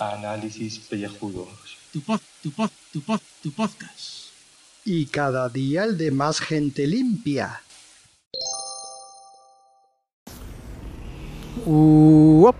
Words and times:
Análisis 0.00 0.80
pellejudos. 0.80 1.78
Tu 1.92 2.00
pod, 2.00 2.20
tu 2.42 2.50
pod, 2.50 2.70
tu 2.92 3.00
pod, 3.00 3.20
tu 3.44 3.52
podcast. 3.52 4.32
Y 4.84 5.06
cada 5.06 5.48
día 5.48 5.84
el 5.84 5.96
de 5.96 6.10
más 6.10 6.40
gente 6.40 6.88
limpia. 6.88 7.62
Uop. 11.64 12.56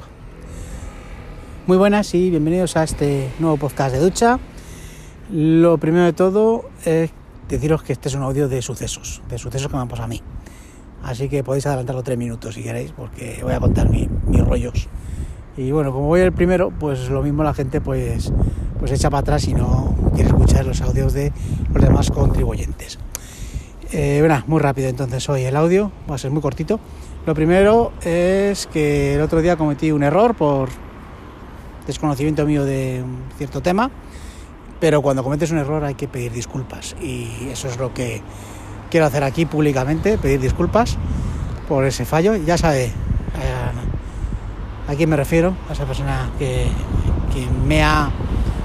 Muy 1.66 1.76
buenas 1.76 2.14
y 2.14 2.30
bienvenidos 2.30 2.76
a 2.76 2.84
este 2.84 3.32
nuevo 3.40 3.56
podcast 3.56 3.96
de 3.96 4.00
ducha. 4.00 4.38
Lo 5.32 5.78
primero 5.78 6.04
de 6.04 6.12
todo 6.12 6.70
es 6.84 7.10
deciros 7.48 7.82
que 7.82 7.94
este 7.94 8.08
es 8.08 8.14
un 8.14 8.22
audio 8.22 8.48
de 8.48 8.62
sucesos, 8.62 9.22
de 9.28 9.38
sucesos 9.38 9.68
que 9.68 9.74
me 9.74 9.82
han 9.82 9.88
pasado 9.88 10.04
a 10.04 10.08
mí. 10.08 10.22
Así 11.06 11.28
que 11.28 11.44
podéis 11.44 11.64
adelantarlo 11.66 12.02
tres 12.02 12.18
minutos 12.18 12.54
si 12.56 12.62
queréis, 12.64 12.90
porque 12.90 13.38
voy 13.42 13.52
a 13.52 13.60
contar 13.60 13.88
mi- 13.88 14.08
mis 14.26 14.44
rollos. 14.44 14.88
Y 15.56 15.70
bueno, 15.70 15.92
como 15.92 16.06
voy 16.08 16.20
el 16.20 16.32
primero, 16.32 16.70
pues 16.70 17.08
lo 17.08 17.22
mismo 17.22 17.44
la 17.44 17.54
gente 17.54 17.80
pues, 17.80 18.32
pues 18.80 18.90
echa 18.90 19.08
para 19.08 19.20
atrás 19.20 19.46
y 19.46 19.54
no 19.54 19.94
quiere 20.14 20.28
escuchar 20.30 20.66
los 20.66 20.82
audios 20.82 21.12
de 21.12 21.32
los 21.72 21.82
demás 21.82 22.10
contribuyentes. 22.10 22.98
Eh, 23.92 24.16
bueno, 24.18 24.42
muy 24.48 24.60
rápido 24.60 24.88
entonces 24.88 25.28
hoy 25.28 25.42
el 25.44 25.54
audio, 25.54 25.92
va 26.10 26.16
a 26.16 26.18
ser 26.18 26.32
muy 26.32 26.42
cortito. 26.42 26.80
Lo 27.24 27.34
primero 27.34 27.92
es 28.04 28.66
que 28.66 29.14
el 29.14 29.20
otro 29.20 29.40
día 29.42 29.56
cometí 29.56 29.92
un 29.92 30.02
error 30.02 30.34
por 30.34 30.68
desconocimiento 31.86 32.44
mío 32.44 32.64
de 32.64 33.02
un 33.04 33.22
cierto 33.38 33.62
tema, 33.62 33.90
pero 34.80 35.02
cuando 35.02 35.22
cometes 35.22 35.52
un 35.52 35.58
error 35.58 35.84
hay 35.84 35.94
que 35.94 36.08
pedir 36.08 36.32
disculpas 36.32 36.96
y 37.00 37.48
eso 37.50 37.68
es 37.68 37.78
lo 37.78 37.94
que 37.94 38.22
quiero 38.90 39.06
hacer 39.06 39.24
aquí 39.24 39.46
públicamente, 39.46 40.18
pedir 40.18 40.40
disculpas 40.40 40.96
por 41.68 41.84
ese 41.84 42.04
fallo. 42.04 42.36
Ya 42.36 42.56
sabe 42.58 42.86
eh, 42.86 42.92
a 44.88 44.94
quién 44.94 45.10
me 45.10 45.16
refiero, 45.16 45.54
a 45.68 45.72
esa 45.72 45.84
persona 45.84 46.30
que, 46.38 46.68
me 47.66 47.82
ha 47.82 48.08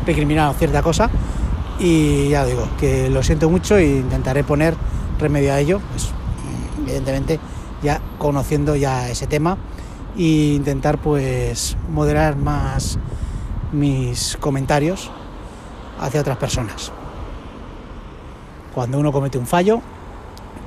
recriminado 0.06 0.54
cierta 0.54 0.82
cosa 0.82 1.10
y 1.78 2.30
ya 2.30 2.46
digo 2.46 2.70
que 2.80 3.10
lo 3.10 3.22
siento 3.22 3.50
mucho 3.50 3.76
e 3.76 3.98
intentaré 3.98 4.46
poner 4.46 4.76
remedio 5.20 5.52
a 5.52 5.60
ello, 5.60 5.82
pues 5.92 6.10
evidentemente 6.86 7.38
ya 7.84 8.00
conociendo 8.18 8.78
ya 8.78 9.10
ese 9.10 9.28
tema 9.28 9.58
e 10.18 10.54
intentar 10.56 11.00
pues 11.00 11.76
moderar 11.90 12.38
más 12.38 12.98
mis 13.74 14.38
comentarios 14.40 15.12
hacia 16.00 16.22
otras 16.22 16.38
personas. 16.38 16.94
Cuando 18.74 19.00
uno 19.00 19.12
comete 19.12 19.38
un 19.38 19.48
fallo, 19.48 19.82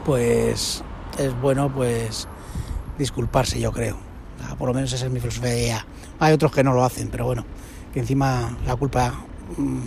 pues 0.05 0.83
es 1.19 1.41
bueno 1.41 1.73
pues 1.73 2.29
disculparse, 2.99 3.59
yo 3.59 3.73
creo. 3.73 3.97
Sea, 4.39 4.57
por 4.57 4.69
lo 4.69 4.75
menos 4.75 4.93
esa 4.93 5.07
es 5.07 5.13
mi 5.13 5.21
filosofía. 5.21 5.87
Hay 6.21 6.33
otros 6.33 6.53
que 6.53 6.63
no 6.63 6.75
lo 6.75 6.85
hacen, 6.85 7.09
pero 7.09 7.25
bueno, 7.25 7.45
que 7.93 8.01
encima 8.01 8.57
la 8.67 8.77
culpa 8.77 9.15
mm, 9.57 9.81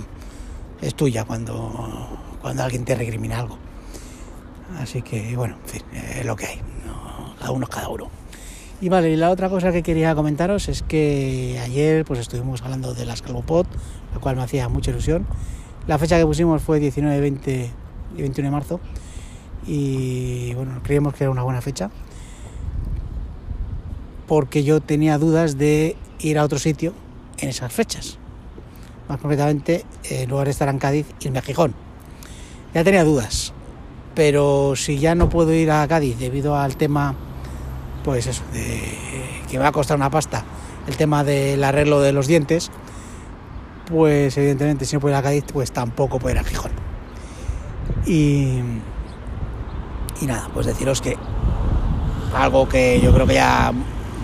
es 0.82 0.96
tuya 0.96 1.26
cuando, 1.26 2.08
cuando 2.42 2.64
alguien 2.64 2.86
te 2.86 2.96
recrimina 2.96 3.40
algo. 3.40 3.58
Así 4.80 5.02
que 5.02 5.36
bueno, 5.36 5.58
en 5.64 5.70
fin, 5.70 5.82
es 5.94 6.26
lo 6.26 6.36
que 6.36 6.46
hay. 6.48 6.62
Cada 7.40 7.52
uno 7.52 7.66
es 7.66 7.70
cada 7.70 7.90
uno. 7.90 8.10
Y 8.80 8.90
vale, 8.90 9.12
y 9.12 9.16
la 9.16 9.32
otra 9.32 9.50
cosa 9.50 9.72
que 9.72 9.82
quería 9.82 10.14
comentaros 10.14 10.70
es 10.70 10.84
que 10.84 11.60
ayer 11.64 12.06
pues 12.06 12.20
estuvimos 12.20 12.62
hablando 12.62 12.94
de 12.94 13.06
las 13.06 13.22
Calvopod, 13.22 13.66
lo 14.14 14.22
cual 14.22 14.36
me 14.36 14.44
hacía 14.44 14.70
mucha 14.70 14.92
ilusión. 14.92 15.26
La 15.88 15.98
fecha 15.98 16.18
que 16.18 16.26
pusimos 16.26 16.62
fue 16.62 16.80
19, 16.80 17.20
20 17.22 17.72
y 18.16 18.22
21 18.22 18.48
de 18.48 18.52
marzo 18.52 18.80
y 19.68 20.54
bueno, 20.54 20.80
creíamos 20.82 21.14
que 21.14 21.26
era 21.26 21.32
una 21.32 21.44
buena 21.44 21.62
fecha 21.62 21.92
porque 24.28 24.64
yo 24.64 24.82
tenía 24.82 25.18
dudas 25.18 25.58
de 25.58 25.96
ir 26.20 26.38
a 26.38 26.44
otro 26.44 26.60
sitio 26.60 26.94
en 27.40 27.50
esas 27.50 27.72
fechas. 27.72 28.20
Más 29.08 29.20
concretamente, 29.20 29.86
en 30.04 30.30
lugar 30.30 30.46
de 30.46 30.52
estar 30.52 30.68
en 30.68 30.80
Cádiz, 30.80 31.08
irme 31.22 31.40
a 31.40 31.42
Gijón. 31.42 31.74
Ya 32.74 32.84
tenía 32.84 33.06
dudas, 33.06 33.54
pero 34.14 34.76
si 34.76 35.00
ya 35.00 35.16
no 35.16 35.30
puedo 35.30 35.54
ir 35.54 35.72
a 35.72 35.88
Cádiz 35.88 36.20
debido 36.20 36.58
al 36.58 36.76
tema, 36.76 37.16
pues 38.04 38.28
eso, 38.28 38.44
de, 38.52 38.82
que 39.50 39.58
me 39.58 39.64
va 39.64 39.70
a 39.70 39.72
costar 39.72 39.96
una 39.96 40.10
pasta, 40.10 40.44
el 40.88 40.98
tema 40.98 41.24
del 41.24 41.64
arreglo 41.64 42.02
de 42.02 42.12
los 42.12 42.28
dientes, 42.28 42.70
pues 43.86 44.38
evidentemente 44.38 44.86
si 44.86 44.96
no 44.96 45.00
puedo 45.00 45.16
ir 45.16 45.20
a 45.20 45.24
Cádiz, 45.24 45.46
pues 45.52 45.72
tampoco 45.72 46.20
puedo 46.20 46.36
ir 46.36 46.42
a 46.42 46.44
Gijón. 46.44 46.72
Y, 48.06 48.60
y 50.22 50.26
nada, 50.26 50.50
pues 50.54 50.66
deciros 50.66 51.02
que 51.02 51.18
algo 52.36 52.68
que 52.68 53.00
yo 53.02 53.14
creo 53.14 53.28
que 53.28 53.36
ya 53.36 53.74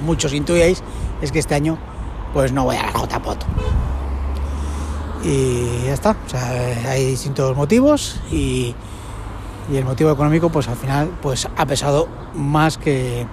muchos 0.05 0.33
intuyéis 0.33 0.83
es 1.21 1.31
que 1.31 1.39
este 1.39 1.55
año 1.55 1.77
pues 2.33 2.51
no 2.51 2.63
voy 2.63 2.75
a 2.75 2.83
la 2.83 2.91
JPOT. 2.91 3.43
Y 5.23 5.85
ya 5.85 5.93
está, 5.93 6.17
o 6.25 6.29
sea, 6.29 6.49
hay 6.89 7.05
distintos 7.05 7.55
motivos 7.55 8.19
y, 8.29 8.75
y 9.71 9.77
el 9.77 9.85
motivo 9.85 10.11
económico 10.11 10.49
pues 10.49 10.67
al 10.67 10.75
final 10.75 11.09
pues 11.21 11.47
ha 11.55 11.65
pesado 11.65 12.09
más 12.33 12.77
que 12.77 13.25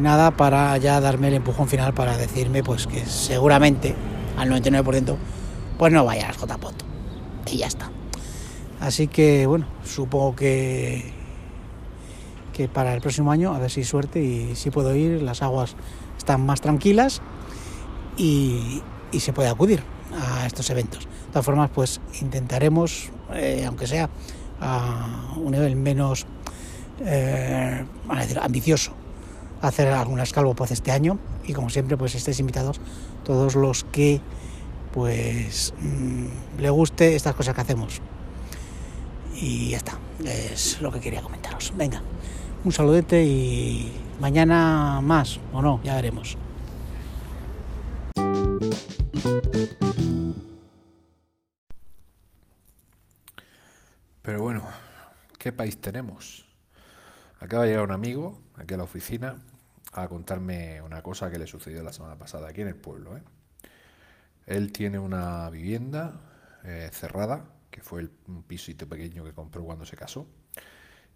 nada 0.00 0.32
para 0.32 0.76
ya 0.78 1.00
darme 1.00 1.28
el 1.28 1.34
empujón 1.34 1.68
final 1.68 1.94
para 1.94 2.16
decirme 2.16 2.62
pues 2.64 2.86
que 2.86 3.06
seguramente 3.06 3.94
al 4.36 4.50
99% 4.50 5.16
pues 5.78 5.92
no 5.92 6.04
vaya 6.04 6.24
a 6.24 6.28
las 6.28 6.38
JPOT 6.38 6.74
y 7.46 7.58
ya 7.58 7.66
está. 7.66 7.90
Así 8.80 9.08
que 9.08 9.46
bueno, 9.46 9.66
supongo 9.84 10.34
que 10.34 11.17
que 12.58 12.66
para 12.66 12.92
el 12.92 13.00
próximo 13.00 13.30
año 13.30 13.54
a 13.54 13.60
ver 13.60 13.70
si 13.70 13.84
suerte 13.84 14.20
y 14.20 14.56
si 14.56 14.72
puedo 14.72 14.92
ir, 14.96 15.22
las 15.22 15.42
aguas 15.42 15.76
están 16.18 16.44
más 16.44 16.60
tranquilas 16.60 17.22
y, 18.16 18.82
y 19.12 19.20
se 19.20 19.32
puede 19.32 19.48
acudir 19.48 19.80
a 20.12 20.44
estos 20.44 20.68
eventos. 20.70 21.04
De 21.04 21.32
todas 21.32 21.46
formas, 21.46 21.70
pues 21.72 22.00
intentaremos, 22.20 23.10
eh, 23.32 23.62
aunque 23.64 23.86
sea 23.86 24.10
a 24.60 25.34
un 25.36 25.52
nivel 25.52 25.76
menos 25.76 26.26
eh, 27.06 27.84
ambicioso, 28.42 28.90
hacer 29.62 29.86
algunas 29.92 30.32
calvopoz 30.32 30.72
este 30.72 30.90
año 30.90 31.16
y 31.46 31.52
como 31.52 31.70
siempre, 31.70 31.96
pues 31.96 32.16
estéis 32.16 32.40
invitados 32.40 32.80
todos 33.24 33.54
los 33.54 33.84
que 33.84 34.20
pues 34.92 35.74
mm, 35.80 36.60
le 36.60 36.70
guste 36.70 37.14
estas 37.14 37.36
cosas 37.36 37.54
que 37.54 37.60
hacemos. 37.60 38.00
Y 39.40 39.70
ya 39.70 39.76
está, 39.76 39.96
es 40.24 40.80
lo 40.80 40.90
que 40.90 40.98
quería 40.98 41.22
comentaros. 41.22 41.72
Venga, 41.76 42.02
un 42.68 42.72
saludete 42.72 43.24
y 43.24 43.90
mañana 44.20 45.00
más 45.00 45.40
o 45.54 45.62
no, 45.62 45.82
ya 45.82 45.94
veremos. 45.94 46.36
Pero 54.20 54.42
bueno, 54.42 54.64
¿qué 55.38 55.50
país 55.50 55.80
tenemos? 55.80 56.44
Acaba 57.40 57.62
de 57.62 57.70
llegar 57.70 57.84
un 57.84 57.92
amigo 57.92 58.38
aquí 58.58 58.74
a 58.74 58.76
la 58.76 58.82
oficina 58.82 59.36
a 59.92 60.06
contarme 60.06 60.82
una 60.82 61.02
cosa 61.02 61.30
que 61.30 61.38
le 61.38 61.46
sucedió 61.46 61.82
la 61.82 61.94
semana 61.94 62.16
pasada 62.18 62.50
aquí 62.50 62.60
en 62.60 62.68
el 62.68 62.76
pueblo. 62.76 63.16
¿eh? 63.16 63.22
Él 64.44 64.72
tiene 64.72 64.98
una 64.98 65.48
vivienda 65.48 66.20
eh, 66.64 66.90
cerrada, 66.92 67.46
que 67.70 67.80
fue 67.80 68.02
el, 68.02 68.10
un 68.26 68.42
pisito 68.42 68.86
pequeño 68.86 69.24
que 69.24 69.32
compró 69.32 69.64
cuando 69.64 69.86
se 69.86 69.96
casó, 69.96 70.26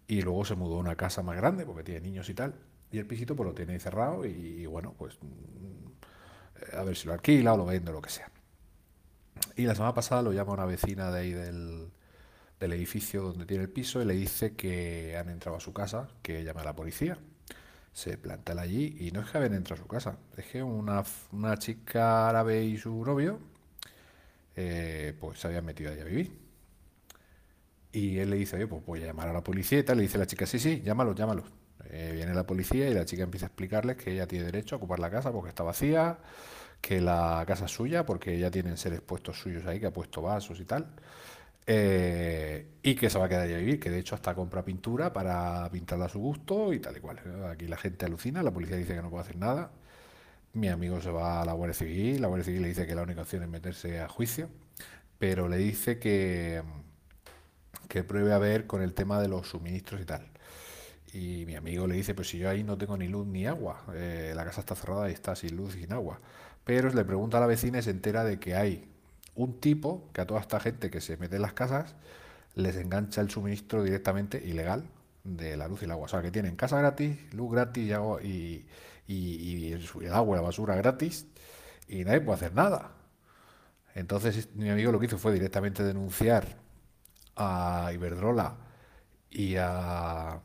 y 0.07 0.21
luego 0.21 0.45
se 0.45 0.55
mudó 0.55 0.75
a 0.75 0.79
una 0.79 0.95
casa 0.95 1.21
más 1.23 1.37
grande 1.37 1.65
porque 1.65 1.83
tiene 1.83 2.01
niños 2.01 2.29
y 2.29 2.33
tal, 2.33 2.55
y 2.91 2.99
el 2.99 3.07
pisito 3.07 3.35
pues 3.35 3.47
lo 3.47 3.55
tiene 3.55 3.79
cerrado 3.79 4.25
y, 4.25 4.65
bueno, 4.65 4.93
pues 4.97 5.17
mm, 5.21 6.77
a 6.77 6.83
ver 6.83 6.95
si 6.95 7.07
lo 7.07 7.13
alquila 7.13 7.53
o 7.53 7.57
lo 7.57 7.65
vende 7.65 7.91
o 7.91 7.93
lo 7.93 8.01
que 8.01 8.09
sea. 8.09 8.29
Y 9.55 9.63
la 9.63 9.75
semana 9.75 9.93
pasada 9.93 10.21
lo 10.21 10.31
llama 10.31 10.53
una 10.53 10.65
vecina 10.65 11.11
de 11.11 11.19
ahí 11.19 11.31
del, 11.31 11.91
del 12.59 12.73
edificio 12.73 13.23
donde 13.23 13.45
tiene 13.45 13.63
el 13.63 13.69
piso 13.69 14.01
y 14.01 14.05
le 14.05 14.13
dice 14.13 14.55
que 14.55 15.17
han 15.17 15.29
entrado 15.29 15.57
a 15.57 15.59
su 15.59 15.73
casa, 15.73 16.07
que 16.21 16.43
llame 16.43 16.61
a 16.61 16.65
la 16.65 16.75
policía. 16.75 17.17
Se 17.93 18.17
planta 18.17 18.59
allí 18.59 18.95
y 18.99 19.11
no 19.11 19.21
es 19.21 19.29
que 19.29 19.37
habían 19.37 19.53
entrado 19.53 19.81
a 19.81 19.83
su 19.83 19.87
casa, 19.87 20.17
es 20.37 20.45
que 20.45 20.63
una, 20.63 21.03
una 21.31 21.57
chica 21.57 22.29
árabe 22.29 22.63
y 22.63 22.77
su 22.77 23.03
novio 23.05 23.39
eh, 24.55 25.15
pues 25.19 25.39
se 25.39 25.47
habían 25.47 25.65
metido 25.65 25.91
ahí 25.91 25.99
a 25.99 26.03
vivir. 26.03 26.42
Y 27.93 28.17
él 28.17 28.31
le 28.31 28.37
dice, 28.37 28.55
oye, 28.55 28.67
pues 28.67 28.83
voy 28.85 29.03
a 29.03 29.05
llamar 29.05 29.29
a 29.29 29.33
la 29.33 29.43
policía 29.43 29.79
y 29.79 29.83
tal. 29.83 29.97
Le 29.97 30.03
dice 30.03 30.17
la 30.17 30.25
chica, 30.25 30.45
sí, 30.47 30.59
sí, 30.59 30.81
llámalos, 30.83 31.15
llámalos. 31.15 31.45
Eh, 31.91 32.11
viene 32.15 32.33
la 32.33 32.45
policía 32.45 32.89
y 32.89 32.93
la 32.93 33.05
chica 33.05 33.23
empieza 33.23 33.45
a 33.45 33.49
explicarles 33.49 33.97
que 33.97 34.11
ella 34.11 34.27
tiene 34.27 34.45
derecho 34.45 34.75
a 34.75 34.77
ocupar 34.79 34.99
la 34.99 35.11
casa 35.11 35.31
porque 35.31 35.49
está 35.49 35.61
vacía, 35.63 36.17
que 36.81 36.99
la 36.99 37.43
casa 37.47 37.65
es 37.65 37.71
suya 37.71 38.03
porque 38.05 38.37
ya 38.39 38.49
tienen 38.49 38.77
seres 38.77 39.01
puestos 39.01 39.39
suyos 39.39 39.65
ahí, 39.67 39.79
que 39.79 39.85
ha 39.85 39.93
puesto 39.93 40.23
vasos 40.23 40.59
y 40.59 40.65
tal. 40.65 40.87
Eh, 41.67 42.67
y 42.81 42.95
que 42.95 43.09
se 43.09 43.19
va 43.19 43.25
a 43.25 43.29
quedar 43.29 43.47
ahí 43.47 43.53
a 43.53 43.57
vivir, 43.57 43.79
que 43.79 43.89
de 43.89 43.99
hecho 43.99 44.15
hasta 44.15 44.33
compra 44.35 44.65
pintura 44.65 45.13
para 45.13 45.69
pintarla 45.71 46.05
a 46.05 46.09
su 46.09 46.19
gusto 46.19 46.73
y 46.73 46.79
tal 46.79 46.97
y 46.97 46.99
cual. 46.99 47.19
Aquí 47.51 47.67
la 47.67 47.77
gente 47.77 48.05
alucina, 48.05 48.41
la 48.43 48.51
policía 48.51 48.75
dice 48.75 48.95
que 48.95 49.01
no 49.01 49.09
puede 49.11 49.23
hacer 49.23 49.37
nada. 49.37 49.71
Mi 50.53 50.69
amigo 50.69 51.01
se 51.01 51.11
va 51.11 51.41
a 51.41 51.45
la 51.45 51.53
Guardia 51.53 51.75
Civil, 51.75 52.21
la 52.21 52.27
Guardia 52.27 52.45
Civil 52.45 52.61
le 52.63 52.67
dice 52.69 52.87
que 52.87 52.95
la 52.95 53.03
única 53.03 53.21
opción 53.21 53.43
es 53.43 53.49
meterse 53.49 53.99
a 54.01 54.09
juicio, 54.09 54.49
pero 55.19 55.47
le 55.47 55.57
dice 55.57 55.99
que, 55.99 56.61
que 57.93 58.03
pruebe 58.03 58.33
a 58.33 58.39
ver 58.39 58.65
con 58.65 58.81
el 58.81 58.95
tema 58.95 59.21
de 59.21 59.27
los 59.27 59.49
suministros 59.49 60.01
y 60.01 60.05
tal. 60.05 60.27
Y 61.13 61.45
mi 61.45 61.53
amigo 61.55 61.85
le 61.85 61.93
dice, 61.93 62.15
pues 62.15 62.27
si 62.27 62.39
yo 62.39 62.49
ahí 62.49 62.63
no 62.63 62.75
tengo 62.75 62.97
ni 62.97 63.07
luz 63.07 63.27
ni 63.27 63.45
agua, 63.45 63.85
eh, 63.93 64.33
la 64.35 64.43
casa 64.45 64.61
está 64.61 64.73
cerrada 64.73 65.11
y 65.11 65.13
está 65.13 65.35
sin 65.35 65.55
luz 65.55 65.75
y 65.75 65.81
sin 65.81 65.93
agua. 65.93 66.19
Pero 66.63 66.89
le 66.91 67.05
pregunta 67.05 67.37
a 67.37 67.39
la 67.39 67.45
vecina 67.45 67.77
y 67.77 67.83
se 67.83 67.91
entera 67.91 68.23
de 68.23 68.39
que 68.39 68.55
hay 68.55 68.89
un 69.35 69.59
tipo 69.59 70.09
que 70.11 70.21
a 70.21 70.25
toda 70.25 70.39
esta 70.39 70.59
gente 70.59 70.89
que 70.89 71.01
se 71.01 71.17
mete 71.17 71.35
en 71.35 71.43
las 71.43 71.53
casas 71.53 71.93
les 72.55 72.77
engancha 72.77 73.21
el 73.21 73.29
suministro 73.29 73.83
directamente 73.83 74.41
ilegal 74.43 74.89
de 75.23 75.55
la 75.55 75.67
luz 75.67 75.83
y 75.83 75.85
el 75.85 75.91
agua. 75.91 76.05
O 76.05 76.07
sea, 76.07 76.23
que 76.23 76.31
tienen 76.31 76.55
casa 76.55 76.79
gratis, 76.79 77.15
luz 77.31 77.51
gratis 77.51 77.93
y, 78.23 78.65
y 79.07 79.71
el 79.71 80.13
agua 80.13 80.37
y 80.37 80.39
la 80.39 80.41
basura 80.41 80.75
gratis 80.75 81.27
y 81.87 82.03
nadie 82.05 82.21
puede 82.21 82.37
hacer 82.37 82.55
nada. 82.55 82.93
Entonces 83.93 84.49
mi 84.55 84.71
amigo 84.71 84.91
lo 84.91 84.99
que 84.99 85.05
hizo 85.05 85.19
fue 85.19 85.31
directamente 85.31 85.83
denunciar 85.83 86.62
a 87.35 87.91
Iberdrola 87.93 88.55
y 89.29 89.55
a 89.57 90.41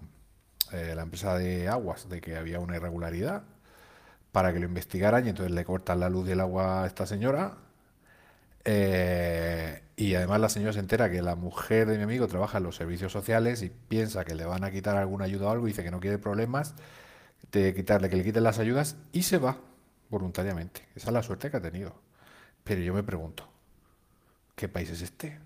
eh, 0.72 0.94
la 0.94 1.02
empresa 1.02 1.36
de 1.36 1.68
aguas 1.68 2.08
de 2.08 2.20
que 2.20 2.36
había 2.36 2.60
una 2.60 2.76
irregularidad 2.76 3.44
para 4.32 4.52
que 4.52 4.60
lo 4.60 4.66
investigaran 4.66 5.26
y 5.26 5.30
entonces 5.30 5.54
le 5.54 5.64
cortan 5.64 6.00
la 6.00 6.08
luz 6.08 6.28
y 6.28 6.32
el 6.32 6.40
agua 6.40 6.84
a 6.84 6.86
esta 6.86 7.06
señora. 7.06 7.56
Eh, 8.64 9.82
y 9.96 10.14
además 10.14 10.40
la 10.40 10.48
señora 10.48 10.72
se 10.72 10.80
entera 10.80 11.10
que 11.10 11.22
la 11.22 11.34
mujer 11.34 11.88
de 11.88 11.96
mi 11.96 12.04
amigo 12.04 12.28
trabaja 12.28 12.58
en 12.58 12.64
los 12.64 12.76
servicios 12.76 13.12
sociales 13.12 13.62
y 13.62 13.70
piensa 13.70 14.24
que 14.24 14.34
le 14.34 14.44
van 14.44 14.64
a 14.64 14.70
quitar 14.70 14.96
alguna 14.96 15.24
ayuda 15.24 15.48
o 15.48 15.50
algo, 15.50 15.66
y 15.66 15.70
dice 15.70 15.82
que 15.82 15.90
no 15.90 16.00
quiere 16.00 16.18
problemas 16.18 16.74
de 17.52 17.74
quitarle, 17.74 18.10
que 18.10 18.16
le 18.16 18.24
quiten 18.24 18.44
las 18.44 18.58
ayudas 18.58 18.96
y 19.12 19.22
se 19.22 19.38
va 19.38 19.58
voluntariamente. 20.10 20.86
Esa 20.94 21.08
es 21.08 21.14
la 21.14 21.22
suerte 21.22 21.50
que 21.50 21.56
ha 21.56 21.62
tenido. 21.62 21.94
Pero 22.64 22.82
yo 22.82 22.92
me 22.94 23.02
pregunto, 23.02 23.48
¿qué 24.54 24.68
país 24.68 24.90
es 24.90 25.02
este? 25.02 25.38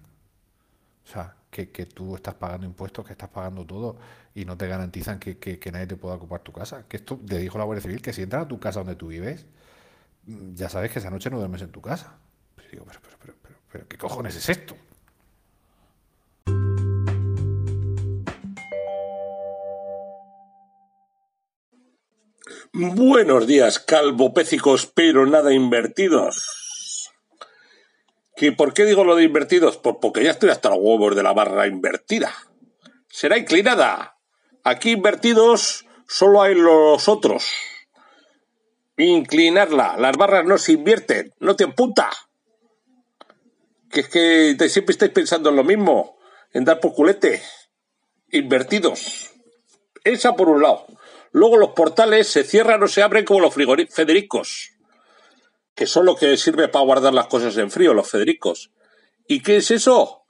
O 1.05 1.09
sea, 1.09 1.35
que, 1.51 1.71
que 1.71 1.87
tú 1.87 2.17
estás 2.17 2.35
pagando 2.35 2.67
impuestos, 2.67 3.05
que 3.07 3.13
estás 3.13 3.29
pagando 3.29 3.67
todo 3.67 3.97
y 4.35 4.45
no 4.45 4.57
te 4.57 4.67
garantizan 4.67 5.19
que, 5.19 5.39
que, 5.39 5.73
nadie 5.73 5.87
te 5.87 5.97
pueda 5.97 6.15
ocupar 6.15 6.41
tu 6.41 6.53
casa. 6.53 6.87
Que 6.89 6.97
esto 6.97 7.19
te 7.27 7.39
dijo 7.39 7.59
la 7.59 7.65
Guardia 7.65 7.83
Civil 7.83 8.01
que 8.01 8.13
si 8.13 8.23
entras 8.23 8.45
a 8.45 8.49
tu 8.49 8.59
casa 8.59 8.81
donde 8.81 8.97
tú 8.97 9.09
vives, 9.09 9.47
mm, 10.27 10.55
ya 10.55 10.69
sabes 10.69 10.91
que 10.91 10.99
esa 10.99 11.11
noche 11.11 11.31
no 11.31 11.39
duermes 11.39 11.63
en 11.63 11.71
tu 11.71 11.81
casa. 11.81 12.15
Pues 12.55 12.71
digo, 12.71 12.85
pero, 12.87 13.01
pero, 13.03 13.17
pero, 13.21 13.35
pero, 13.43 13.55
pero, 13.71 13.89
¿qué 13.89 13.99
cojones 13.99 14.37
es 14.37 14.49
esto? 14.49 14.77
Buenos 22.73 23.47
días, 23.47 23.79
calvopécicos, 23.79 24.87
pero 24.87 25.27
nada 25.27 25.53
invertidos. 25.53 26.62
¿Que 28.43 28.51
¿Por 28.51 28.75
qué 28.75 28.85
digo 28.85 29.05
lo 29.05 29.15
de 29.15 29.23
invertidos? 29.23 29.77
Pues 29.77 29.95
porque 30.03 30.25
ya 30.25 30.33
estoy 30.33 30.51
hasta 30.51 30.69
los 30.69 30.79
huevos 30.81 31.15
de 31.15 31.23
la 31.23 31.33
barra 31.33 31.69
invertida. 31.69 32.35
Será 33.09 33.39
inclinada. 33.39 34.17
Aquí 34.65 34.91
invertidos 34.91 35.87
solo 36.09 36.43
hay 36.43 36.57
los 36.57 37.07
otros. 37.07 37.47
Inclinarla. 38.97 39.97
Las 39.97 40.17
barras 40.17 40.45
no 40.45 40.59
se 40.59 40.73
invierten. 40.73 41.33
No 41.39 41.55
te 41.55 41.63
apunta. 41.63 42.11
Que 43.89 44.01
es 44.01 44.09
que 44.09 44.57
te- 44.59 44.69
siempre 44.69 44.95
estáis 44.95 45.13
pensando 45.13 45.51
en 45.51 45.55
lo 45.55 45.63
mismo. 45.63 46.19
En 46.53 46.65
dar 46.65 46.81
por 46.81 46.95
culete. 46.95 47.41
Invertidos. 48.33 49.31
Esa 50.03 50.35
por 50.35 50.49
un 50.49 50.63
lado. 50.63 50.85
Luego 51.31 51.59
los 51.59 51.71
portales 51.75 52.27
se 52.27 52.43
cierran 52.43 52.83
o 52.83 52.89
se 52.89 53.05
abren 53.05 53.25
como 53.25 53.39
los 53.39 53.55
federicos, 53.55 54.72
que 55.75 55.87
son 55.87 56.07
lo 56.07 56.17
que 56.17 56.37
sirve 56.37 56.69
para 56.69 56.85
guardar 56.85 57.15
las 57.15 57.27
cosas 57.27 57.57
en 57.57 57.71
frío, 57.71 57.95
los 57.95 58.11
federicos. 58.11 58.71
¿Y 59.27 59.41
qué 59.41 59.57
es 59.57 59.71
eso? 59.71 60.25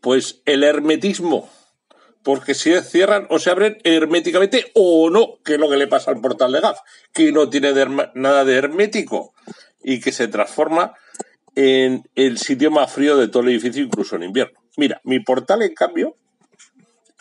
Pues 0.00 0.42
el 0.44 0.64
hermetismo. 0.64 1.50
Porque 2.22 2.54
se 2.54 2.82
cierran 2.82 3.26
o 3.30 3.38
se 3.38 3.50
abren 3.50 3.78
herméticamente 3.84 4.70
o 4.74 5.08
no, 5.08 5.38
que 5.44 5.54
es 5.54 5.60
lo 5.60 5.70
que 5.70 5.76
le 5.76 5.86
pasa 5.86 6.10
al 6.10 6.20
portal 6.20 6.52
de 6.52 6.60
gas, 6.60 6.80
que 7.12 7.32
no 7.32 7.48
tiene 7.48 7.72
nada 8.14 8.44
de 8.44 8.56
hermético 8.56 9.34
y 9.82 10.00
que 10.00 10.12
se 10.12 10.28
transforma 10.28 10.94
en 11.54 12.08
el 12.14 12.38
sitio 12.38 12.70
más 12.70 12.92
frío 12.92 13.16
de 13.16 13.28
todo 13.28 13.44
el 13.44 13.50
edificio, 13.50 13.82
incluso 13.82 14.16
en 14.16 14.24
invierno. 14.24 14.60
Mira, 14.76 15.00
mi 15.04 15.20
portal, 15.20 15.62
en 15.62 15.74
cambio, 15.74 16.16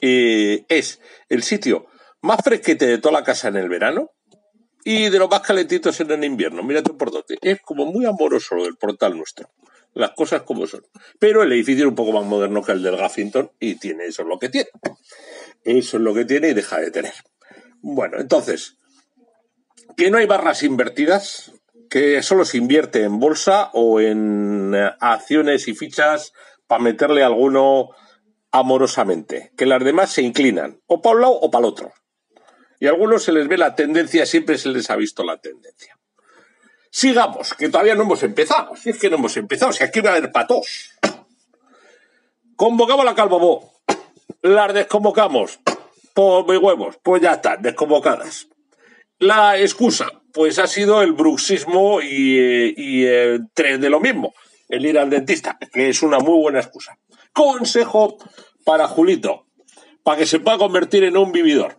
eh, 0.02 0.66
es 0.68 1.00
el 1.30 1.44
sitio 1.44 1.88
más 2.22 2.40
fresquete 2.44 2.88
de 2.88 2.98
toda 2.98 3.14
la 3.14 3.24
casa 3.24 3.48
en 3.48 3.56
el 3.56 3.70
verano 3.70 4.12
y 4.90 5.10
de 5.10 5.20
los 5.20 5.30
más 5.30 5.42
calentitos 5.42 6.00
en 6.00 6.12
el 6.12 6.24
invierno. 6.24 6.64
Mira 6.64 6.82
tú 6.82 6.96
por 6.96 7.12
dónde. 7.12 7.38
Es 7.42 7.60
como 7.62 7.86
muy 7.86 8.06
amoroso 8.06 8.56
lo 8.56 8.64
del 8.64 8.78
portal 8.78 9.18
nuestro. 9.18 9.50
Las 9.94 10.12
cosas 10.12 10.44
como 10.44 10.66
son. 10.66 10.86
Pero 11.20 11.44
el 11.44 11.52
edificio 11.52 11.84
es 11.84 11.90
un 11.90 11.96
poco 11.96 12.14
más 12.14 12.24
moderno 12.24 12.64
que 12.64 12.72
el 12.72 12.82
del 12.82 12.96
Gaffington 12.96 13.52
y 13.60 13.76
tiene 13.76 14.06
eso 14.06 14.22
es 14.22 14.30
lo 14.30 14.40
que 14.40 14.48
tiene. 14.48 14.70
Eso 15.66 15.98
es 15.98 16.04
lo 16.04 16.14
que 16.14 16.24
tiene 16.24 16.48
y 16.48 16.54
deja 16.54 16.80
de 16.80 16.92
tener. 16.92 17.12
Bueno, 17.82 18.18
entonces, 18.18 18.78
que 19.98 20.10
no 20.10 20.20
hay 20.20 20.26
barras 20.26 20.64
invertidas, 20.64 21.52
que 21.90 22.24
solo 22.24 22.46
se 22.46 22.58
invierte 22.58 23.04
en 23.04 23.20
bolsa 23.20 23.72
o 23.74 24.00
en 24.00 24.74
eh, 24.74 24.90
acciones 25.02 25.68
y 25.68 25.76
fichas 25.76 26.32
para 26.66 26.82
meterle 26.82 27.24
alguno 27.24 27.90
amorosamente, 28.52 29.52
que 29.58 29.66
las 29.66 29.84
demás 29.84 30.14
se 30.14 30.22
inclinan, 30.22 30.80
o 30.88 31.02
para 31.02 31.16
un 31.16 31.22
lado 31.24 31.34
o 31.34 31.52
para 31.52 31.66
el 31.66 31.72
otro. 31.74 31.92
Y 32.80 32.88
a 32.88 32.90
algunos 32.92 33.24
se 33.24 33.32
les 33.32 33.48
ve 33.48 33.58
la 33.58 33.76
tendencia, 33.76 34.26
siempre 34.26 34.58
se 34.58 34.70
les 34.70 34.90
ha 34.90 34.96
visto 34.96 35.24
la 35.24 35.38
tendencia. 35.38 35.98
Sigamos, 36.90 37.54
que 37.54 37.70
todavía 37.70 37.96
no 37.96 38.04
hemos 38.04 38.24
empezado. 38.24 38.76
Si 38.76 38.90
es 38.90 39.00
que 39.00 39.10
no 39.10 39.18
hemos 39.18 39.36
empezado, 39.38 39.72
si 39.72 39.84
aquí 39.84 40.00
va 40.00 40.12
a 40.12 40.16
haber 40.16 40.32
patos. 40.32 40.92
Convocamos 42.56 43.02
a 43.02 43.10
la 43.10 43.16
Calvobó. 43.16 43.74
Las 44.42 44.74
desconvocamos. 44.74 45.60
Por 46.14 46.50
mis 46.50 46.60
huevos, 46.60 46.98
pues 47.04 47.22
ya 47.22 47.34
están, 47.34 47.62
desconvocadas. 47.62 48.48
La 49.20 49.60
excusa, 49.60 50.08
pues 50.34 50.58
ha 50.58 50.66
sido 50.66 51.04
el 51.04 51.14
bruxismo 51.14 52.02
y, 52.02 52.40
eh, 52.40 52.74
y 52.76 53.06
tres 53.54 53.80
de 53.80 53.90
lo 53.90 54.00
mismo. 54.00 54.34
El 54.68 54.86
ir 54.86 54.98
al 54.98 55.10
dentista, 55.10 55.58
que 55.72 55.90
es 55.90 56.02
una 56.02 56.20
muy 56.20 56.40
buena 56.40 56.60
excusa. 56.60 56.98
Consejo 57.34 58.18
para 58.66 58.88
Julito, 58.88 59.46
para 60.04 60.18
que 60.18 60.26
se 60.26 60.40
pueda 60.40 60.58
convertir 60.58 61.04
en 61.04 61.18
un 61.18 61.32
vividor. 61.32 61.78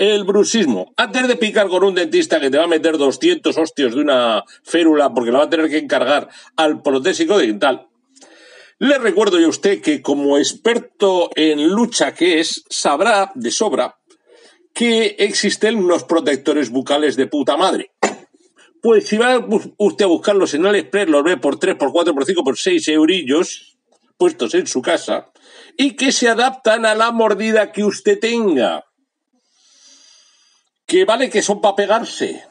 El 0.00 0.24
bruxismo. 0.24 0.94
Antes 0.96 1.28
de 1.28 1.36
picar 1.36 1.68
con 1.68 1.84
un 1.84 1.94
dentista 1.94 2.40
que 2.40 2.48
te 2.48 2.56
va 2.56 2.64
a 2.64 2.68
meter 2.68 2.96
200 2.96 3.54
hostios 3.58 3.94
de 3.94 4.00
una 4.00 4.44
férula 4.62 5.12
porque 5.12 5.30
la 5.30 5.40
va 5.40 5.44
a 5.44 5.50
tener 5.50 5.68
que 5.68 5.76
encargar 5.76 6.30
al 6.56 6.80
protésico 6.80 7.36
dental, 7.36 7.86
le 8.78 8.96
recuerdo 8.96 9.38
yo 9.38 9.48
a 9.48 9.50
usted 9.50 9.82
que 9.82 10.00
como 10.00 10.38
experto 10.38 11.28
en 11.36 11.68
lucha 11.68 12.14
que 12.14 12.40
es, 12.40 12.64
sabrá 12.70 13.30
de 13.34 13.50
sobra 13.50 13.98
que 14.72 15.16
existen 15.18 15.76
unos 15.76 16.04
protectores 16.04 16.70
bucales 16.70 17.16
de 17.16 17.26
puta 17.26 17.58
madre. 17.58 17.92
Pues 18.80 19.06
si 19.06 19.18
va 19.18 19.46
usted 19.76 20.06
a 20.06 20.08
buscarlos 20.08 20.54
en 20.54 20.64
AliExpress, 20.64 21.10
los 21.10 21.24
ve 21.24 21.36
por 21.36 21.58
3, 21.58 21.74
por 21.74 21.92
4, 21.92 22.14
por 22.14 22.24
5, 22.24 22.42
por 22.42 22.56
6 22.56 22.88
eurillos 22.88 23.76
puestos 24.16 24.54
en 24.54 24.66
su 24.66 24.80
casa 24.80 25.30
y 25.76 25.90
que 25.90 26.10
se 26.10 26.30
adaptan 26.30 26.86
a 26.86 26.94
la 26.94 27.12
mordida 27.12 27.70
que 27.70 27.84
usted 27.84 28.18
tenga. 28.18 28.86
Que 30.90 31.04
vale 31.04 31.30
que 31.30 31.40
son 31.40 31.60
para 31.60 31.76
pegarse, 31.76 32.42